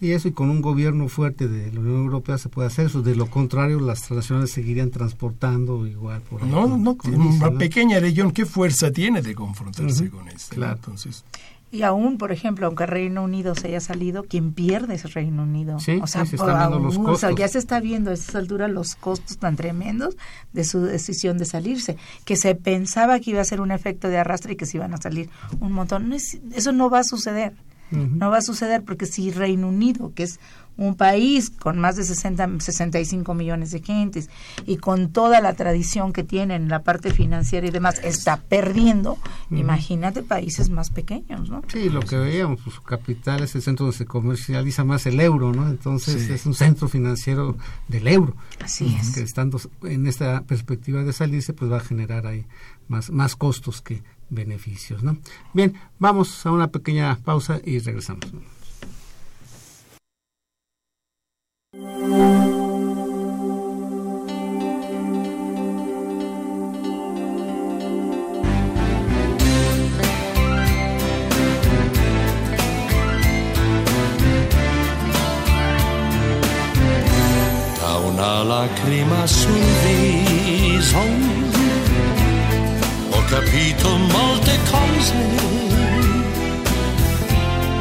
[0.00, 3.02] Y eso y con un gobierno fuerte de la Unión Europea se puede hacer eso.
[3.02, 8.46] De lo contrario, las transnacionales seguirían transportando igual por No, no, una pequeña región, ¿qué
[8.46, 10.54] fuerza tiene de confrontarse con esto?
[10.54, 10.76] Claro.
[10.76, 11.24] Entonces,
[11.72, 15.78] y aún, por ejemplo, aunque Reino Unido se haya salido, quien pierde es Reino Unido.
[15.78, 17.14] Sí, o sea, se están viendo los costos.
[17.14, 20.16] O sea, ya se está viendo a estas alturas los costos tan tremendos
[20.52, 24.18] de su decisión de salirse, que se pensaba que iba a ser un efecto de
[24.18, 25.30] arrastre y que se iban a salir
[25.60, 26.12] un montón.
[26.12, 27.52] eso no va a suceder.
[27.90, 30.38] No va a suceder porque si Reino Unido, que es
[30.76, 34.30] un país con más de 60, 65 millones de gentes
[34.66, 39.18] y con toda la tradición que tiene en la parte financiera y demás, está perdiendo,
[39.50, 41.62] imagínate países más pequeños, ¿no?
[41.68, 45.20] Sí, lo que veíamos, pues, su capital es el centro donde se comercializa más el
[45.20, 45.68] euro, ¿no?
[45.68, 48.34] Entonces es un centro financiero del euro.
[48.64, 49.10] Así es.
[49.10, 52.46] Que estando en esta perspectiva de salirse, pues va a generar ahí
[52.88, 55.18] más, más costos que beneficios, ¿no?
[55.52, 58.24] Bien, vamos a una pequeña pausa y regresamos.
[77.80, 81.49] Da una lacrima sul viso
[83.30, 85.14] capito molte cose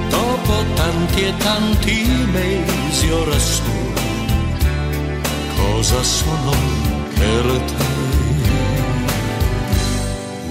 [0.10, 3.94] dopo tanti e tanti mesi ora sono
[5.56, 6.54] cosa solo
[7.16, 7.88] per te.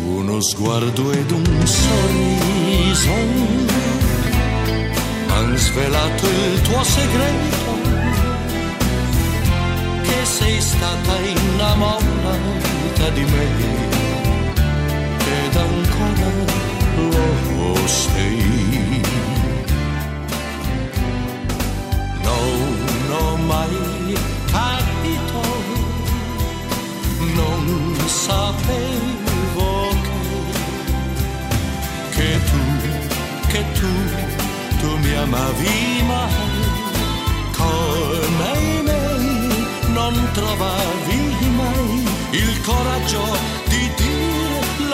[0.05, 3.14] Uno sguardo ed un sorriso
[5.28, 7.70] han svelato il tuo segreto,
[10.03, 13.97] che sei stata innamorata di me
[15.49, 16.26] だから
[17.01, 19.03] ローステイ
[22.22, 22.26] 脳
[23.09, 23.49] の舞
[24.12, 24.16] い
[24.53, 25.32] たいと
[27.34, 27.66] ノン
[28.09, 28.76] サペイ
[29.57, 29.61] を
[32.12, 32.53] けけと
[33.51, 33.82] けと
[34.80, 35.62] とみゃまび
[36.05, 36.12] ま
[37.57, 37.61] こ
[38.38, 38.68] ない
[39.99, 41.20] non trovavi
[41.57, 43.22] mai il coraggio
[43.68, 44.07] di dire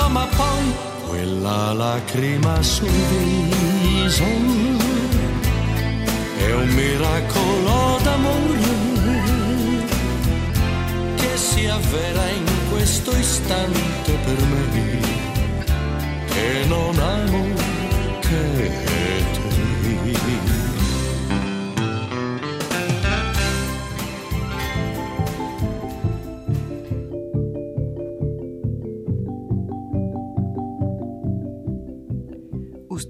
[0.09, 0.75] ma poi
[1.09, 4.25] quella lacrima sul viso
[6.39, 8.75] è un miracolo d'amore
[11.17, 15.01] che si avvera in questo istante per me.
[16.27, 17.55] Che non amo
[18.21, 18.94] che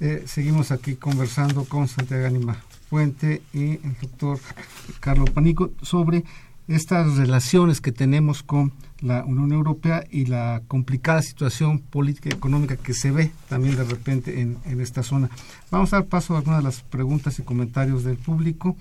[0.00, 2.56] Eh, seguimos aquí conversando con Santiago Anima
[2.88, 4.38] Puente y el doctor
[4.98, 6.24] Carlos Panico sobre
[6.68, 8.72] estas relaciones que tenemos con
[9.02, 13.84] la Unión Europea y la complicada situación política y económica que se ve también de
[13.84, 15.28] repente en, esta zona.
[15.70, 18.76] Vamos a dar paso a algunas de las preguntas y comentarios del público.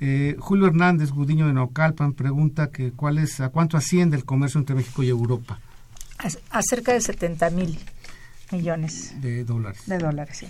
[0.00, 4.58] Eh, Julio Hernández Gudiño de Naucalpan pregunta que cuál es, a cuánto asciende el comercio
[4.58, 5.58] entre México y Europa
[6.50, 7.78] A cerca de 70 mil
[8.56, 9.82] millones de dólares.
[9.86, 10.36] de dólares.
[10.38, 10.46] sí.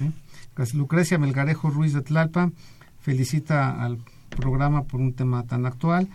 [0.56, 0.74] Gracias.
[0.76, 2.54] Lucrecia Melgarejo Ruiz de Tlalpan
[3.00, 3.98] felicita al
[4.30, 6.08] programa por un tema tan actual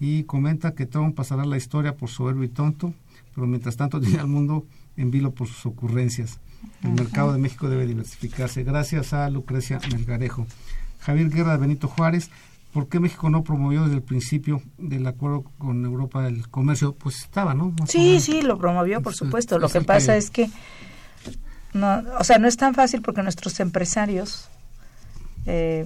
[0.00, 2.92] y comenta que Trump pasará la historia por soberbio y tonto,
[3.34, 4.66] pero mientras tanto tiene al mundo
[4.96, 6.40] en vilo por sus ocurrencias.
[6.82, 8.64] El mercado de México debe diversificarse.
[8.64, 10.46] Gracias a Lucrecia Melgarejo.
[11.00, 12.30] Javier Guerra de Benito Juárez,
[12.72, 16.94] ¿por qué México no promovió desde el principio del acuerdo con Europa el comercio?
[16.94, 17.72] Pues estaba, ¿no?
[17.78, 19.58] Más Sí, sí, lo promovió, por Es- supuesto.
[19.58, 20.48] Lo que pasa es que,
[21.74, 24.48] no, o sea, no es tan fácil porque nuestros empresarios
[25.46, 25.84] eh,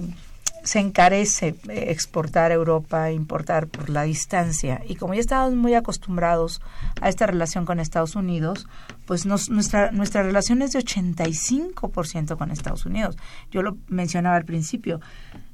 [0.63, 4.81] se encarece eh, exportar a Europa, importar por la distancia.
[4.87, 6.61] Y como ya estábamos muy acostumbrados
[7.01, 8.67] a esta relación con Estados Unidos,
[9.05, 13.17] pues nos- nuestra, nuestra relación es de 85% con Estados Unidos.
[13.51, 14.99] Yo lo mencionaba al principio.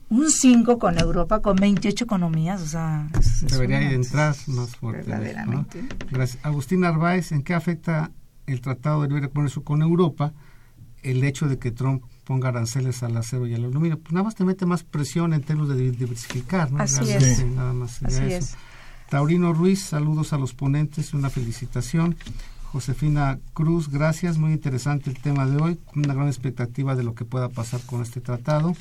[0.10, 3.08] Un 5 con Europa, con 28 economías, o sea...
[3.42, 5.10] Debería entrar más fuerte.
[5.10, 5.18] ¿no?
[5.18, 5.84] Verdaderamente.
[6.12, 6.46] Gracias.
[6.46, 8.12] Agustín Narváez, ¿en qué afecta
[8.48, 10.34] el Tratado de Libre Comercio con Europa
[11.04, 14.00] el hecho de que Trump ponga aranceles al acero y al aluminio?
[14.00, 16.82] Pues nada más te mete más presión en términos de diversificar, ¿no?
[16.82, 17.46] Así Realmente, es.
[17.46, 18.38] Nada más sería Así eso.
[18.38, 18.58] es.
[19.10, 22.16] Taurino Ruiz, saludos a los ponentes, una felicitación.
[22.72, 27.24] Josefina Cruz, gracias, muy interesante el tema de hoy, una gran expectativa de lo que
[27.24, 28.74] pueda pasar con este tratado.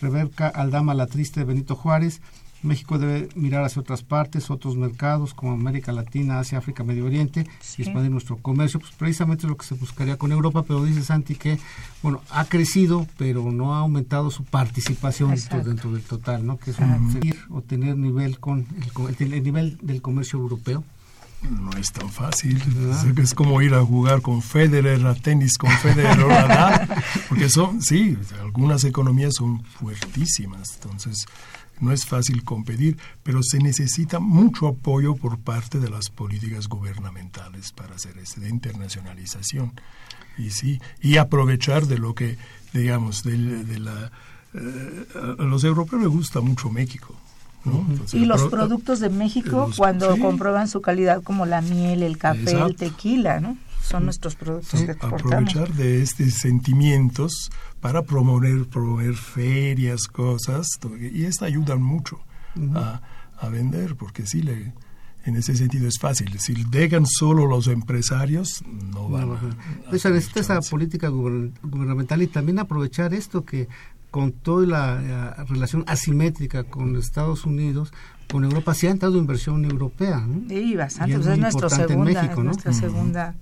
[0.00, 2.20] Rebeca Aldama La Triste Benito Juárez,
[2.62, 7.46] México debe mirar hacia otras partes, otros mercados como América Latina, Asia, África, Medio Oriente
[7.78, 8.78] y expandir nuestro comercio.
[8.80, 11.58] Pues precisamente es lo que se buscaría con Europa, pero dice Santi que,
[12.02, 15.68] bueno, ha crecido, pero no ha aumentado su participación dentro, Exacto.
[15.68, 16.58] dentro del total, ¿no?
[16.58, 18.66] Que es un, seguir o tener nivel con
[19.08, 20.84] el, el- el nivel del comercio europeo.
[21.50, 22.62] No es tan fácil.
[22.92, 26.88] Es, es como ir a jugar con Federer, a tenis con Federer o a Nadal,
[27.28, 31.26] porque son, sí, algunas economías son fuertísimas, entonces
[31.80, 37.72] no es fácil competir, pero se necesita mucho apoyo por parte de las políticas gubernamentales
[37.72, 39.72] para hacer de internacionalización.
[40.38, 42.38] Y sí, y aprovechar de lo que,
[42.72, 44.10] digamos, del- de, la...
[44.54, 45.06] eh,
[45.38, 47.14] a los europeos les gusta mucho México.
[47.64, 47.84] ¿no?
[47.88, 50.20] Entonces, Y los productos de México, los- cuando sí.
[50.20, 53.56] comprueban su calidad, como la miel, el café, el tequila, ¿no?
[53.82, 55.22] Son nuestros productos Sí, que exportamos.
[55.50, 60.66] aprovechar de estos sentimientos para promover, promover ferias, cosas,
[61.00, 62.20] y esto ayuda mucho
[62.74, 63.00] a,
[63.38, 64.72] a vender, porque sí, le,
[65.24, 66.38] en ese sentido es fácil.
[66.38, 69.90] Si dejan solo los empresarios, no van a...
[69.90, 73.68] De hecho, a necesita esa política guber- gubernamental y también aprovechar esto que
[74.10, 77.92] con toda la eh, relación asimétrica con Estados Unidos,
[78.30, 80.20] con Europa sí ha entrado inversión europea.
[80.20, 80.48] ¿no?
[80.48, 81.12] Sí, bastante.
[81.12, 82.44] Y Pues es, nuestro importante en segunda, México, es ¿no?
[82.44, 83.34] nuestra segunda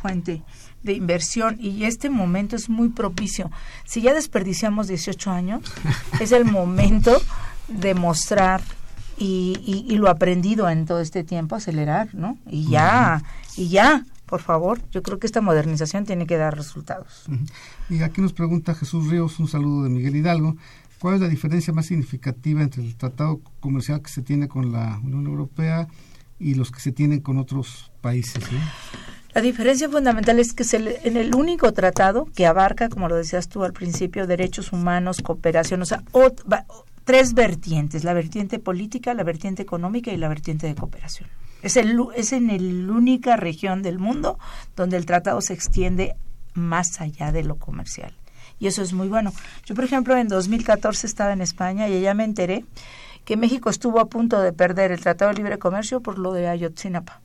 [0.00, 0.42] fuente
[0.82, 3.50] de inversión y este momento es muy propicio.
[3.84, 5.62] Si ya desperdiciamos 18 años,
[6.20, 7.20] es el momento
[7.68, 8.60] de mostrar
[9.18, 12.38] y, y- y lo aprendido en todo este tiempo, acelerar, ¿no?
[12.48, 13.22] Y ya,
[13.56, 17.24] y ya, por favor, yo creo que esta modernización tiene que dar resultados.
[17.90, 20.56] Y aquí nos pregunta Jesús Ríos, un saludo de Miguel Hidalgo.
[21.00, 24.98] ¿Cuál es la diferencia más significativa entre el tratado comercial que se tiene con la
[25.02, 25.86] Unión Europea
[26.40, 28.44] y los que se tienen con otros países?
[29.34, 33.48] La diferencia fundamental es que es en el único tratado que abarca, como lo decías
[33.48, 36.02] tú al principio, derechos humanos, cooperación, o sea,
[37.04, 41.28] tres vertientes, la vertiente política, la vertiente económica y la vertiente de cooperación.
[41.62, 44.38] Es, el, es en la única región del mundo
[44.76, 46.14] donde el tratado se extiende
[46.54, 48.14] más allá de lo comercial.
[48.58, 49.32] Y eso es muy bueno.
[49.64, 52.64] Yo, por ejemplo, en 2014 estaba en España y allá me enteré
[53.24, 56.48] que México estuvo a punto de perder el Tratado de Libre Comercio por lo de
[56.48, 57.20] Ayotzinapa.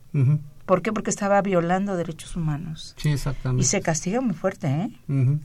[0.66, 0.92] ¿Por qué?
[0.92, 2.94] Porque estaba violando derechos humanos.
[2.98, 3.66] Sí, Y exactamente.
[3.66, 4.90] se castiga muy fuerte, ¿eh?
[5.08, 5.40] Ujú.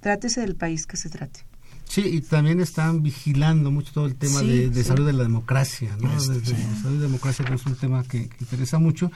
[0.00, 1.44] Trátese del país que se trate.
[1.84, 4.88] Sí, y también están vigilando mucho todo el tema Sí, de, de sí.
[4.88, 6.14] salud de la democracia, ¿no?
[6.16, 6.62] Este, Desde sí.
[6.70, 9.10] la salud y democracia que es un tema que, que interesa mucho.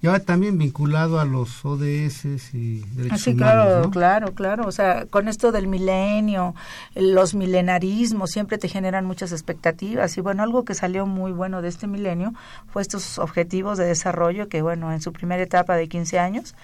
[0.00, 2.24] Y ahora también vinculado a los ODS
[2.54, 3.90] y derechos Ah, sí, humanos, claro, ¿no?
[3.90, 4.66] claro, claro.
[4.68, 6.54] O sea, con esto del milenio,
[6.94, 10.16] los milenarismos siempre te generan muchas expectativas.
[10.16, 12.32] Y bueno, algo que salió muy bueno de este milenio
[12.68, 16.54] fue estos objetivos de desarrollo que, bueno, en su primera etapa de 15 años,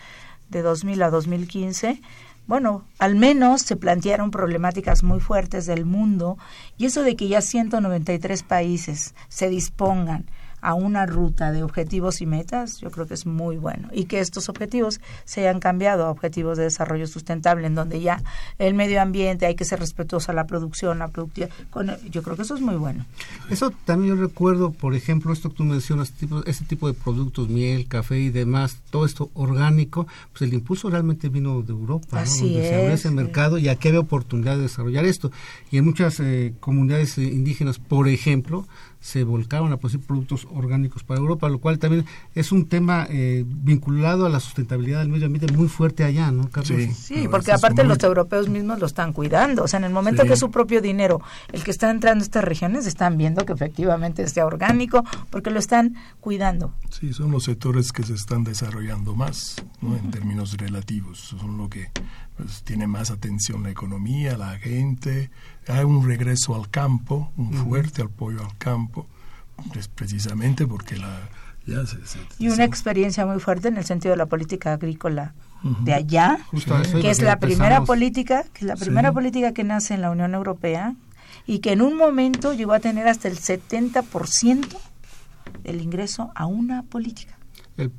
[0.51, 2.01] de 2000 a 2015,
[2.47, 6.37] bueno, al menos se plantearon problemáticas muy fuertes del mundo
[6.77, 10.27] y eso de que ya 193 países se dispongan
[10.65, 13.89] a una ruta de objetivos y metas, yo creo que es muy bueno.
[13.93, 18.23] Y que estos objetivos se hayan cambiado a objetivos de desarrollo sustentable, en donde ya
[18.59, 21.51] el medio ambiente hay que ser respetuoso a la producción, la productividad.
[21.71, 23.05] Con- yo creo que eso es muy bueno.
[23.51, 27.49] Eso también yo recuerdo, por ejemplo, esto que tú mencionas, tipo, este tipo de productos,
[27.51, 32.19] miel, café y demás, todo esto orgánico, pues el impulso realmente vino de Europa, ¿no?
[32.21, 33.15] Así donde se abrió es, ese sí.
[33.15, 35.31] mercado y aquí había oportunidad de desarrollar esto.
[35.71, 38.67] Y en muchas eh, comunidades eh, indígenas, por ejemplo,
[39.05, 43.45] se volcaron a producir productos orgánicos para Europa, lo cual también es un tema eh,
[43.47, 46.79] vinculado a la sustentabilidad del medio ambiente muy fuerte allá, ¿no, Carlos?
[46.79, 46.95] Sí.
[46.95, 49.63] Sí, porque aparte muy- los europeos mismos lo están cuidando.
[49.65, 50.29] O sea, en el momento Sí.
[50.29, 51.21] que es su propio dinero
[51.53, 55.59] el que está entrando a estas regiones, están viendo que efectivamente sea orgánico, porque lo
[55.59, 56.73] están cuidando.
[56.89, 59.97] Sí, son los sectores que se están desarrollando más, ¿no?
[59.97, 61.91] En términos relativos, son lo que
[62.37, 65.31] pues, tiene más atención la economía, la gente.
[65.69, 69.07] Hay un regreso al campo, un fuerte apoyo al campo,
[69.77, 71.29] es precisamente porque la
[71.67, 74.75] ya se, se- Y una se- experiencia muy fuerte en el sentido de la política
[74.75, 75.33] agrícola
[75.81, 76.39] de allá,
[77.01, 79.15] que es la primera empezamos- política, que es la primera Sí.
[79.15, 80.95] política que nace en la Unión Europea
[81.47, 84.79] y que en un momento llegó a tener hasta el 70%
[85.63, 87.39] del ingreso a una política.
[87.79, 87.93] El-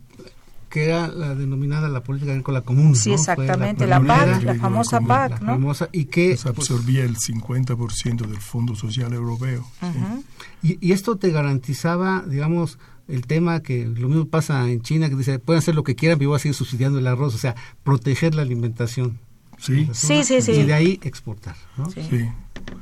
[0.75, 2.97] que era la denominada la política agrícola común.
[2.97, 3.15] Sí, ¿no?
[3.15, 5.45] Exactamente, la pionera, PAC, la famosa común, PAC, la ¿no?
[5.53, 9.65] famosa, y que pues absorbía el 50% del Fondo Social Europeo.
[9.79, 9.85] sí.
[9.87, 10.23] Ujú.
[10.63, 15.15] Y, y esto te garantizaba, digamos, el tema que lo mismo pasa en China, que
[15.15, 17.37] dice, pueden hacer lo que quieran, pero yo voy a seguir subsidiando el arroz, o
[17.37, 17.55] sea,
[17.85, 19.17] proteger la alimentación.
[19.59, 20.51] Sí, Sí, sí, sí.
[20.51, 21.89] Y de ahí exportar, ¿no?
[21.89, 22.01] Sí.
[22.09, 22.29] sí.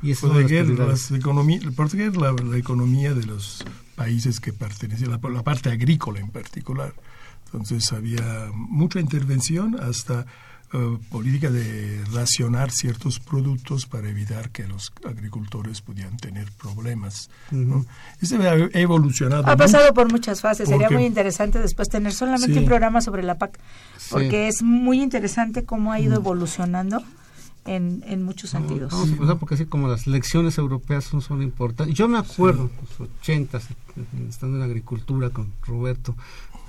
[0.02, 3.64] Y eso es Proteger, de las las economí- proteger la, la economía de los
[3.96, 6.96] países que pertenecen, la, la parte agrícola en particular.
[7.54, 10.26] Entonces había mucha intervención hasta
[10.74, 17.30] eh, política de racionar ciertos productos para evitar que los agricultores pudieran tener problemas.
[17.52, 17.78] ¿no?
[17.78, 17.86] Ujú.
[18.22, 19.44] Ese ha evolucionado.
[19.44, 19.58] Ha mucho.
[19.58, 20.68] pasado por muchas fases.
[20.70, 22.60] Sería muy interesante después tener solamente Sí.
[22.60, 23.60] un programa sobre la PAC,
[23.98, 24.08] Sí.
[24.10, 27.04] porque es muy interesante cómo ha ido evolucionando
[27.66, 28.92] en, en muchos sentidos.
[28.92, 31.96] Vamos a empezar porque así como las lecciones europeas son, son importantes.
[31.96, 33.68] Yo me acuerdo, los ochentas,
[34.28, 36.16] estando en la agricultura con Roberto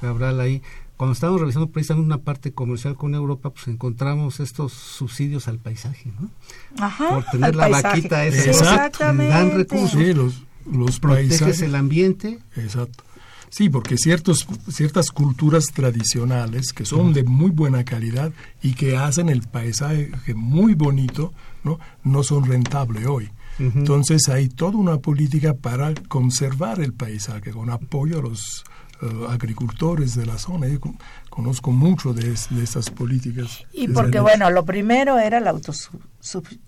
[0.04, 0.62] Cabral ahí,
[0.96, 6.12] cuando estábamos revisando precisamente una parte comercial con Europa, pues encontramos estos subsidios al paisaje,
[6.20, 6.30] ¿no?
[6.78, 7.96] Ajá, por tener al la paisaje.
[7.96, 9.32] vaquita esa, exactamente.
[9.32, 9.90] dan recursos.
[9.90, 11.62] Sí, los, los paisajes.
[11.62, 13.02] el ambiente, Exacto.
[13.50, 19.28] Sí, porque ciertos, ciertas culturas tradicionales que son de muy buena calidad y que hacen
[19.28, 21.32] el paisaje muy bonito,
[21.62, 21.78] ¿no?
[22.02, 23.30] no son rentables hoy.
[23.60, 28.64] Entonces hay toda una política para conservar el paisaje con apoyo a los
[29.04, 30.66] eh, agricultores de la zona.
[30.66, 30.80] Yo
[31.28, 33.64] conozco mucho de, de estas políticas.
[33.72, 35.54] Y porque, bueno, lo primero era la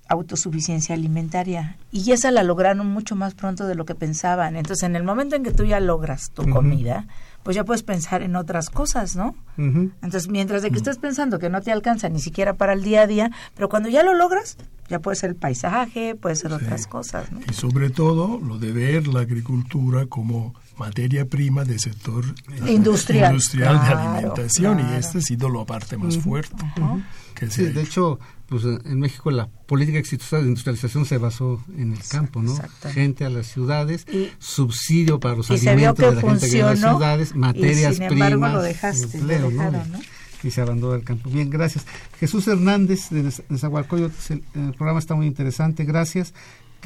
[0.08, 4.56] autosuficiencia alimentaria y esa la lograron mucho más pronto de lo que pensaban.
[4.56, 7.06] Entonces, en el momento en que tú ya logras tu comida,
[7.42, 9.34] pues ya puedes pensar en otras cosas, ¿no?
[9.56, 13.02] Entonces, mientras de que estés pensando que no te alcanza ni siquiera para el día
[13.02, 14.58] a día, pero cuando ya lo logras,
[14.88, 17.40] ya puede ser el paisaje, puede ser otras cosas, ¿no?
[17.48, 22.24] Y sobre todo, lo de ver la agricultura como materia prima del sector
[22.66, 26.56] industrial, industrial de alimentación y este ha sido la parte más fuerte.
[27.34, 31.92] que sí, de hecho, pues en México la política exitosa de industrialización se basó en
[31.92, 32.54] el campo, ¿no?
[32.92, 34.06] Gente a las ciudades,
[34.38, 39.82] subsidio para los alimentos de la gente que a las ciudades, materias primas, empleo, ¿no?
[40.42, 41.30] Y se abandonó el campo.
[41.30, 41.86] Bien, gracias.
[42.20, 46.34] Jesús Hernández de Nezahualcóyotl, el programa está muy interesante, gracias.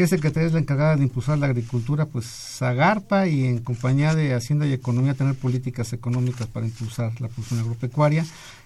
[0.01, 2.07] ¿Qué secretaría es la encargada de impulsar la agricultura?
[2.07, 7.29] Pues Zagarpa y en compañía de Hacienda y Economía tener políticas económicas para impulsar la
[7.29, 8.25] producción agropecuaria.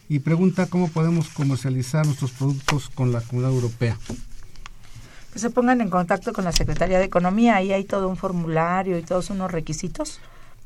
[0.08, 3.98] Y pregunta cómo podemos comercializar nuestros productos con la comunidad europea.
[5.32, 8.96] Que se pongan en contacto con la Secretaría de Economía, ahí hay todo un formulario
[8.96, 10.20] y todos unos requisitos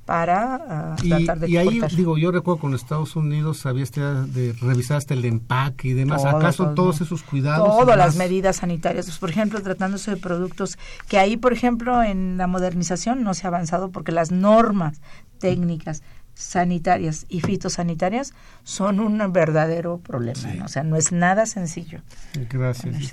[0.09, 4.96] para uh, tratar de y ahí digo yo recuerdo con Estados Unidos habías de revisar
[4.96, 9.28] hasta el empaque y demás acaso todos esos cuidados todas las medidas sanitarias pues, por
[9.28, 10.78] ejemplo tratándose de productos
[11.09, 15.02] que ahí por ejemplo en la modernización no se ha avanzado porque las normas
[15.40, 16.02] técnicas
[16.38, 18.32] sanitarias y fitosanitarias
[18.62, 20.64] son un verdadero problema.
[20.64, 22.00] O sea, no es nada sencillo.
[22.48, 23.12] Gracias.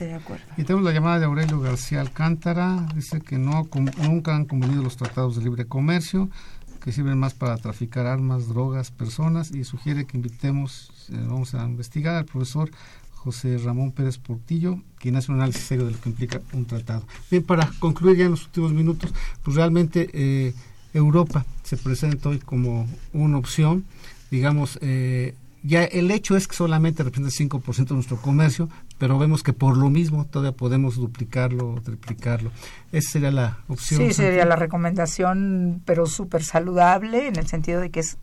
[0.58, 2.86] Y tenemos la llamada de Aurelio García Alcántara.
[2.94, 3.68] Dice que no
[4.04, 6.30] nunca han convenido los tratados de libre comercio
[6.86, 11.66] que sirven más para traficar armas, drogas, personas y sugiere que invitemos, eh, vamos a
[11.66, 12.70] investigar al profesor
[13.16, 17.02] José Ramón Pérez Portillo, quien hace un análisis serio de lo que implica un tratado.
[17.32, 19.12] Bien, para concluir ya en los últimos minutos,
[19.44, 20.54] pues realmente eh,
[20.94, 23.84] Europa se presenta hoy como una opción,
[24.30, 25.34] digamos, eh,
[25.64, 29.54] ya el hecho es que solamente representa el 5% de nuestro comercio, pero vemos que
[29.54, 32.52] por lo mismo todavía podemos duplicarlo o triplicarlo.
[32.92, 34.02] Esa sería la opción.
[34.02, 38.18] Sí, sería la recomendación, pero súper saludable, en el sentido de que es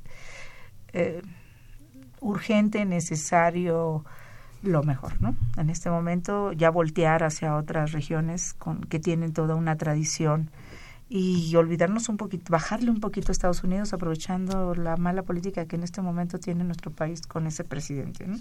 [0.93, 1.23] eh,
[2.21, 4.05] urgente, necesario,
[4.63, 5.35] lo mejor, ¿no?
[5.57, 10.51] En este momento ya voltear hacia otras regiones con, que tienen toda una tradición
[11.15, 15.77] y olvidarnos un poquito, bajarle un poquito a Estados Unidos aprovechando la mala política que
[15.77, 18.27] en este momento tiene nuestro país con ese presidente.
[18.27, 18.39] ¿no?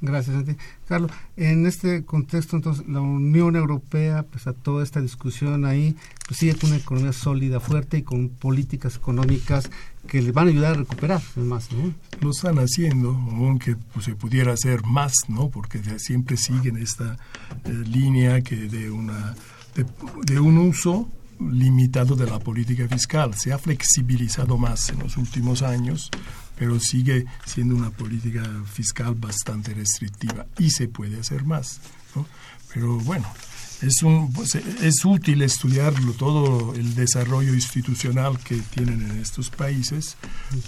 [0.00, 0.56] Gracias, Santi.
[0.86, 5.96] Carlos, en este contexto, entonces, la Unión Europea, pues a toda esta discusión ahí,
[6.26, 9.70] pues sigue con una economía sólida, fuerte y con políticas económicas
[10.06, 11.92] que le van a ayudar a recuperar más, ¿no?
[12.22, 15.50] Lo están haciendo, aunque pues, se pudiera hacer más, ¿no?
[15.50, 17.18] Porque siempre siguen esta
[17.66, 19.34] eh, línea que de una
[20.24, 21.08] de un uso
[21.40, 23.34] limitado de la política fiscal.
[23.34, 26.10] Se ha flexibilizado más en los últimos años,
[26.56, 31.80] pero sigue siendo una política fiscal bastante restrictiva y se puede hacer más.
[32.72, 33.26] Pero bueno,
[33.82, 40.16] es, un, pues, es útil estudiarlo todo el desarrollo institucional que tienen en estos países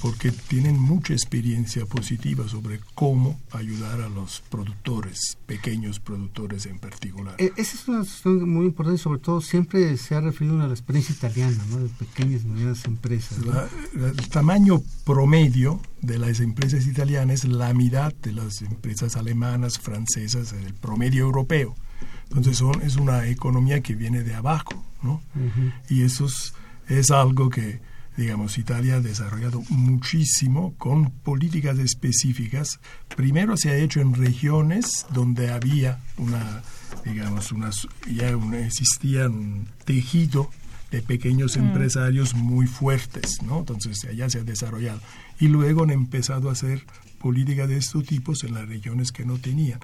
[0.01, 7.35] porque tienen mucha experiencia positiva sobre cómo ayudar a los productores, pequeños productores en particular.
[7.39, 10.73] E, esa es una cuestión muy importante sobre todo siempre se ha referido a la
[10.73, 11.79] experiencia italiana, ¿no?
[11.79, 13.39] de pequeñas y medianas empresas.
[13.95, 20.53] el tamaño promedio de las empresas italianas es la mitad de las empresas alemanas, francesas,
[20.53, 21.75] el promedio europeo.
[22.31, 25.21] Entonces son, es una economía que viene de abajo, ¿no?
[25.89, 26.27] Y eso
[26.89, 27.81] es, algo que,
[28.17, 32.79] digamos, Italia ha desarrollado muchísimo con políticas específicas.
[33.17, 36.63] Primero se ha hecho en regiones donde había una,
[37.05, 37.71] digamos, una,
[38.13, 38.29] ya
[38.65, 40.51] existía un tejido
[40.93, 43.59] de pequeños empresarios muy fuertes, ¿no?
[43.59, 45.01] Entonces allá se ha desarrollado.
[45.41, 46.85] Y luego han empezado a hacer
[47.19, 49.81] políticas de estos tipos en las regiones que no tenían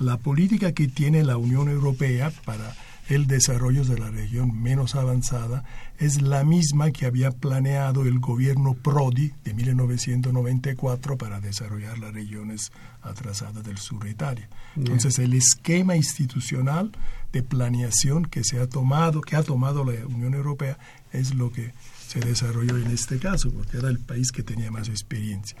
[0.00, 2.74] la política que tiene la Unión Europea para
[3.08, 5.64] el desarrollo de la región menos avanzada
[5.98, 12.72] es la misma que había planeado el gobierno Prodi de 1994 para desarrollar las regiones
[13.02, 14.48] atrasadas del sur de Italia.
[14.76, 16.92] Entonces, el esquema institucional
[17.32, 20.78] de planeación que se ha tomado, que ha tomado la Unión Europea,
[21.12, 21.72] es lo que
[22.06, 25.56] se desarrolló en este caso, porque era el país que tenía más experiencia.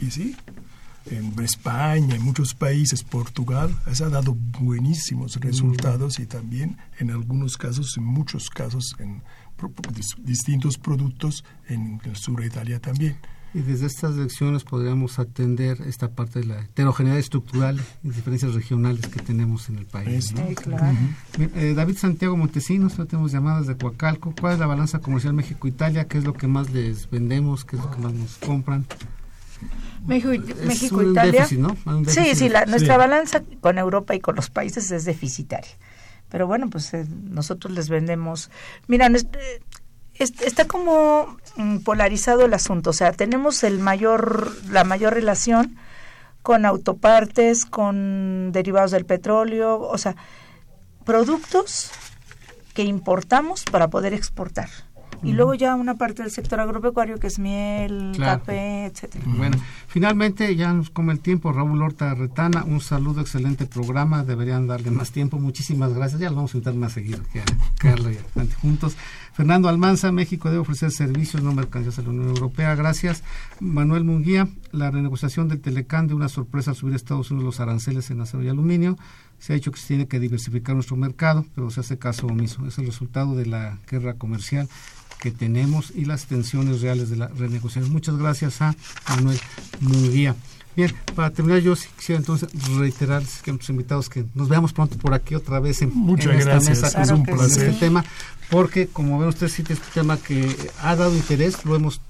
[0.00, 0.36] Y sí,
[1.06, 7.96] en España, en muchos países, Portugal, ha dado buenísimos resultados y también en algunos casos,
[7.96, 9.22] en muchos casos, en
[10.22, 13.16] distintos productos en el sur de Italia también.
[13.52, 19.08] Y desde estas lecciones podríamos atender esta parte de la heterogeneidad estructural y diferencias regionales
[19.08, 20.32] que tenemos en el país.
[21.36, 24.32] Eh, David Santiago Montesinos, tenemos llamadas de Coacalco.
[24.40, 26.06] ¿Cuál es la balanza comercial México-Italia?
[26.06, 27.64] ¿Qué es lo que más les vendemos?
[27.64, 28.86] ¿Qué es lo que más nos compran?
[30.06, 30.30] México,
[30.64, 31.46] México Italia.
[31.46, 35.70] sí, sí, nuestra balanza con Europa y con los países es deficitaria.
[36.30, 38.50] Pero bueno, pues eh, nosotros les vendemos.
[38.86, 39.60] Mira, eh,
[40.14, 42.90] está como mm, polarizado el asunto.
[42.90, 45.76] O sea, tenemos el mayor, la mayor relación
[46.42, 50.16] con autopartes, con derivados del petróleo, o sea,
[51.04, 51.90] productos
[52.74, 54.70] que importamos para poder exportar
[55.22, 59.24] y luego ya una parte del sector agropecuario que es miel, café, etcétera.
[59.26, 59.56] Bueno,
[59.88, 61.52] finalmente ya nos come el tiempo.
[61.52, 64.24] Raúl Horta Retana, un saludo, excelente programa.
[64.24, 65.38] Deberían darle más tiempo.
[65.38, 66.20] Muchísimas gracias.
[66.20, 67.44] Ya lo vamos a invitar más seguido que a
[67.78, 68.96] Carla y a juntos.
[69.32, 72.74] Fernando Almanza, México debe ofrecer servicios, no mercancías a la Unión Europea.
[72.74, 73.22] Gracias.
[73.60, 77.60] Manuel Munguía, la renegociación del Telecán de una sorpresa al subir a Estados Unidos los
[77.60, 78.98] aranceles en acero y aluminio.
[79.38, 82.66] Se ha dicho que se tiene que diversificar nuestro mercado, pero se hace caso omiso.
[82.66, 84.68] Es el resultado de la guerra comercial
[85.20, 87.92] que tenemos y las tensiones reales de la renegociación.
[87.92, 88.74] Muchas gracias a
[89.08, 89.38] Manuel
[89.80, 90.34] Munguía.
[90.76, 92.48] Bien, para terminar yo quisiera entonces
[92.78, 96.52] reiterar a nuestros invitados que nos veamos pronto por aquí otra vez en, Muchas esta
[96.52, 96.82] gracias.
[96.82, 97.68] mesa es un placer.
[97.68, 98.04] este tema,
[98.50, 102.00] porque como ven ustedes, sí, este tema que ha dado interés, lo hemos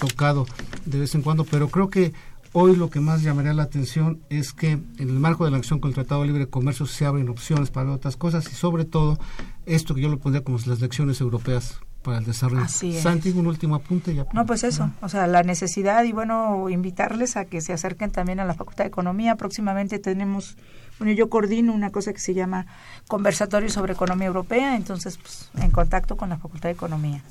[0.00, 0.46] tocado
[0.86, 2.12] de vez en cuando, pero creo que
[2.52, 5.80] Hoy lo que más llamaría la atención es que en el marco de la acción
[5.80, 9.18] con el Tratado de Libre Comercio se abren opciones para otras cosas y sobre todo
[9.66, 12.66] esto que yo lo pondría como las lecciones europeas para el desarrollo.
[12.68, 14.14] Santi, un último apunte.
[14.14, 18.10] Ya no, pues eso, o sea, la necesidad y bueno, invitarles a que se acerquen
[18.10, 19.36] también a la Facultad de Economía.
[19.36, 20.56] Próximamente tenemos,
[20.98, 22.66] bueno, yo coordino una cosa que se llama
[23.08, 27.22] Conversatorio sobre Economía Europea, entonces, pues, en contacto con la Facultad de Economía.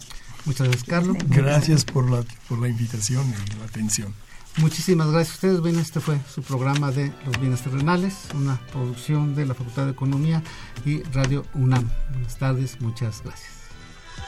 [0.46, 1.18] Muchas gracias, Carlos.
[1.28, 4.14] Gracias por la, por la invitación y la atención.
[4.58, 5.62] Muchísimas gracias a ustedes.
[5.62, 9.92] Bien, este fue su programa de los bienes terrenales, una producción de la Facultad de
[9.92, 10.42] Economía
[10.84, 11.88] y Radio UNAM.
[12.12, 13.57] Buenas tardes, muchas gracias.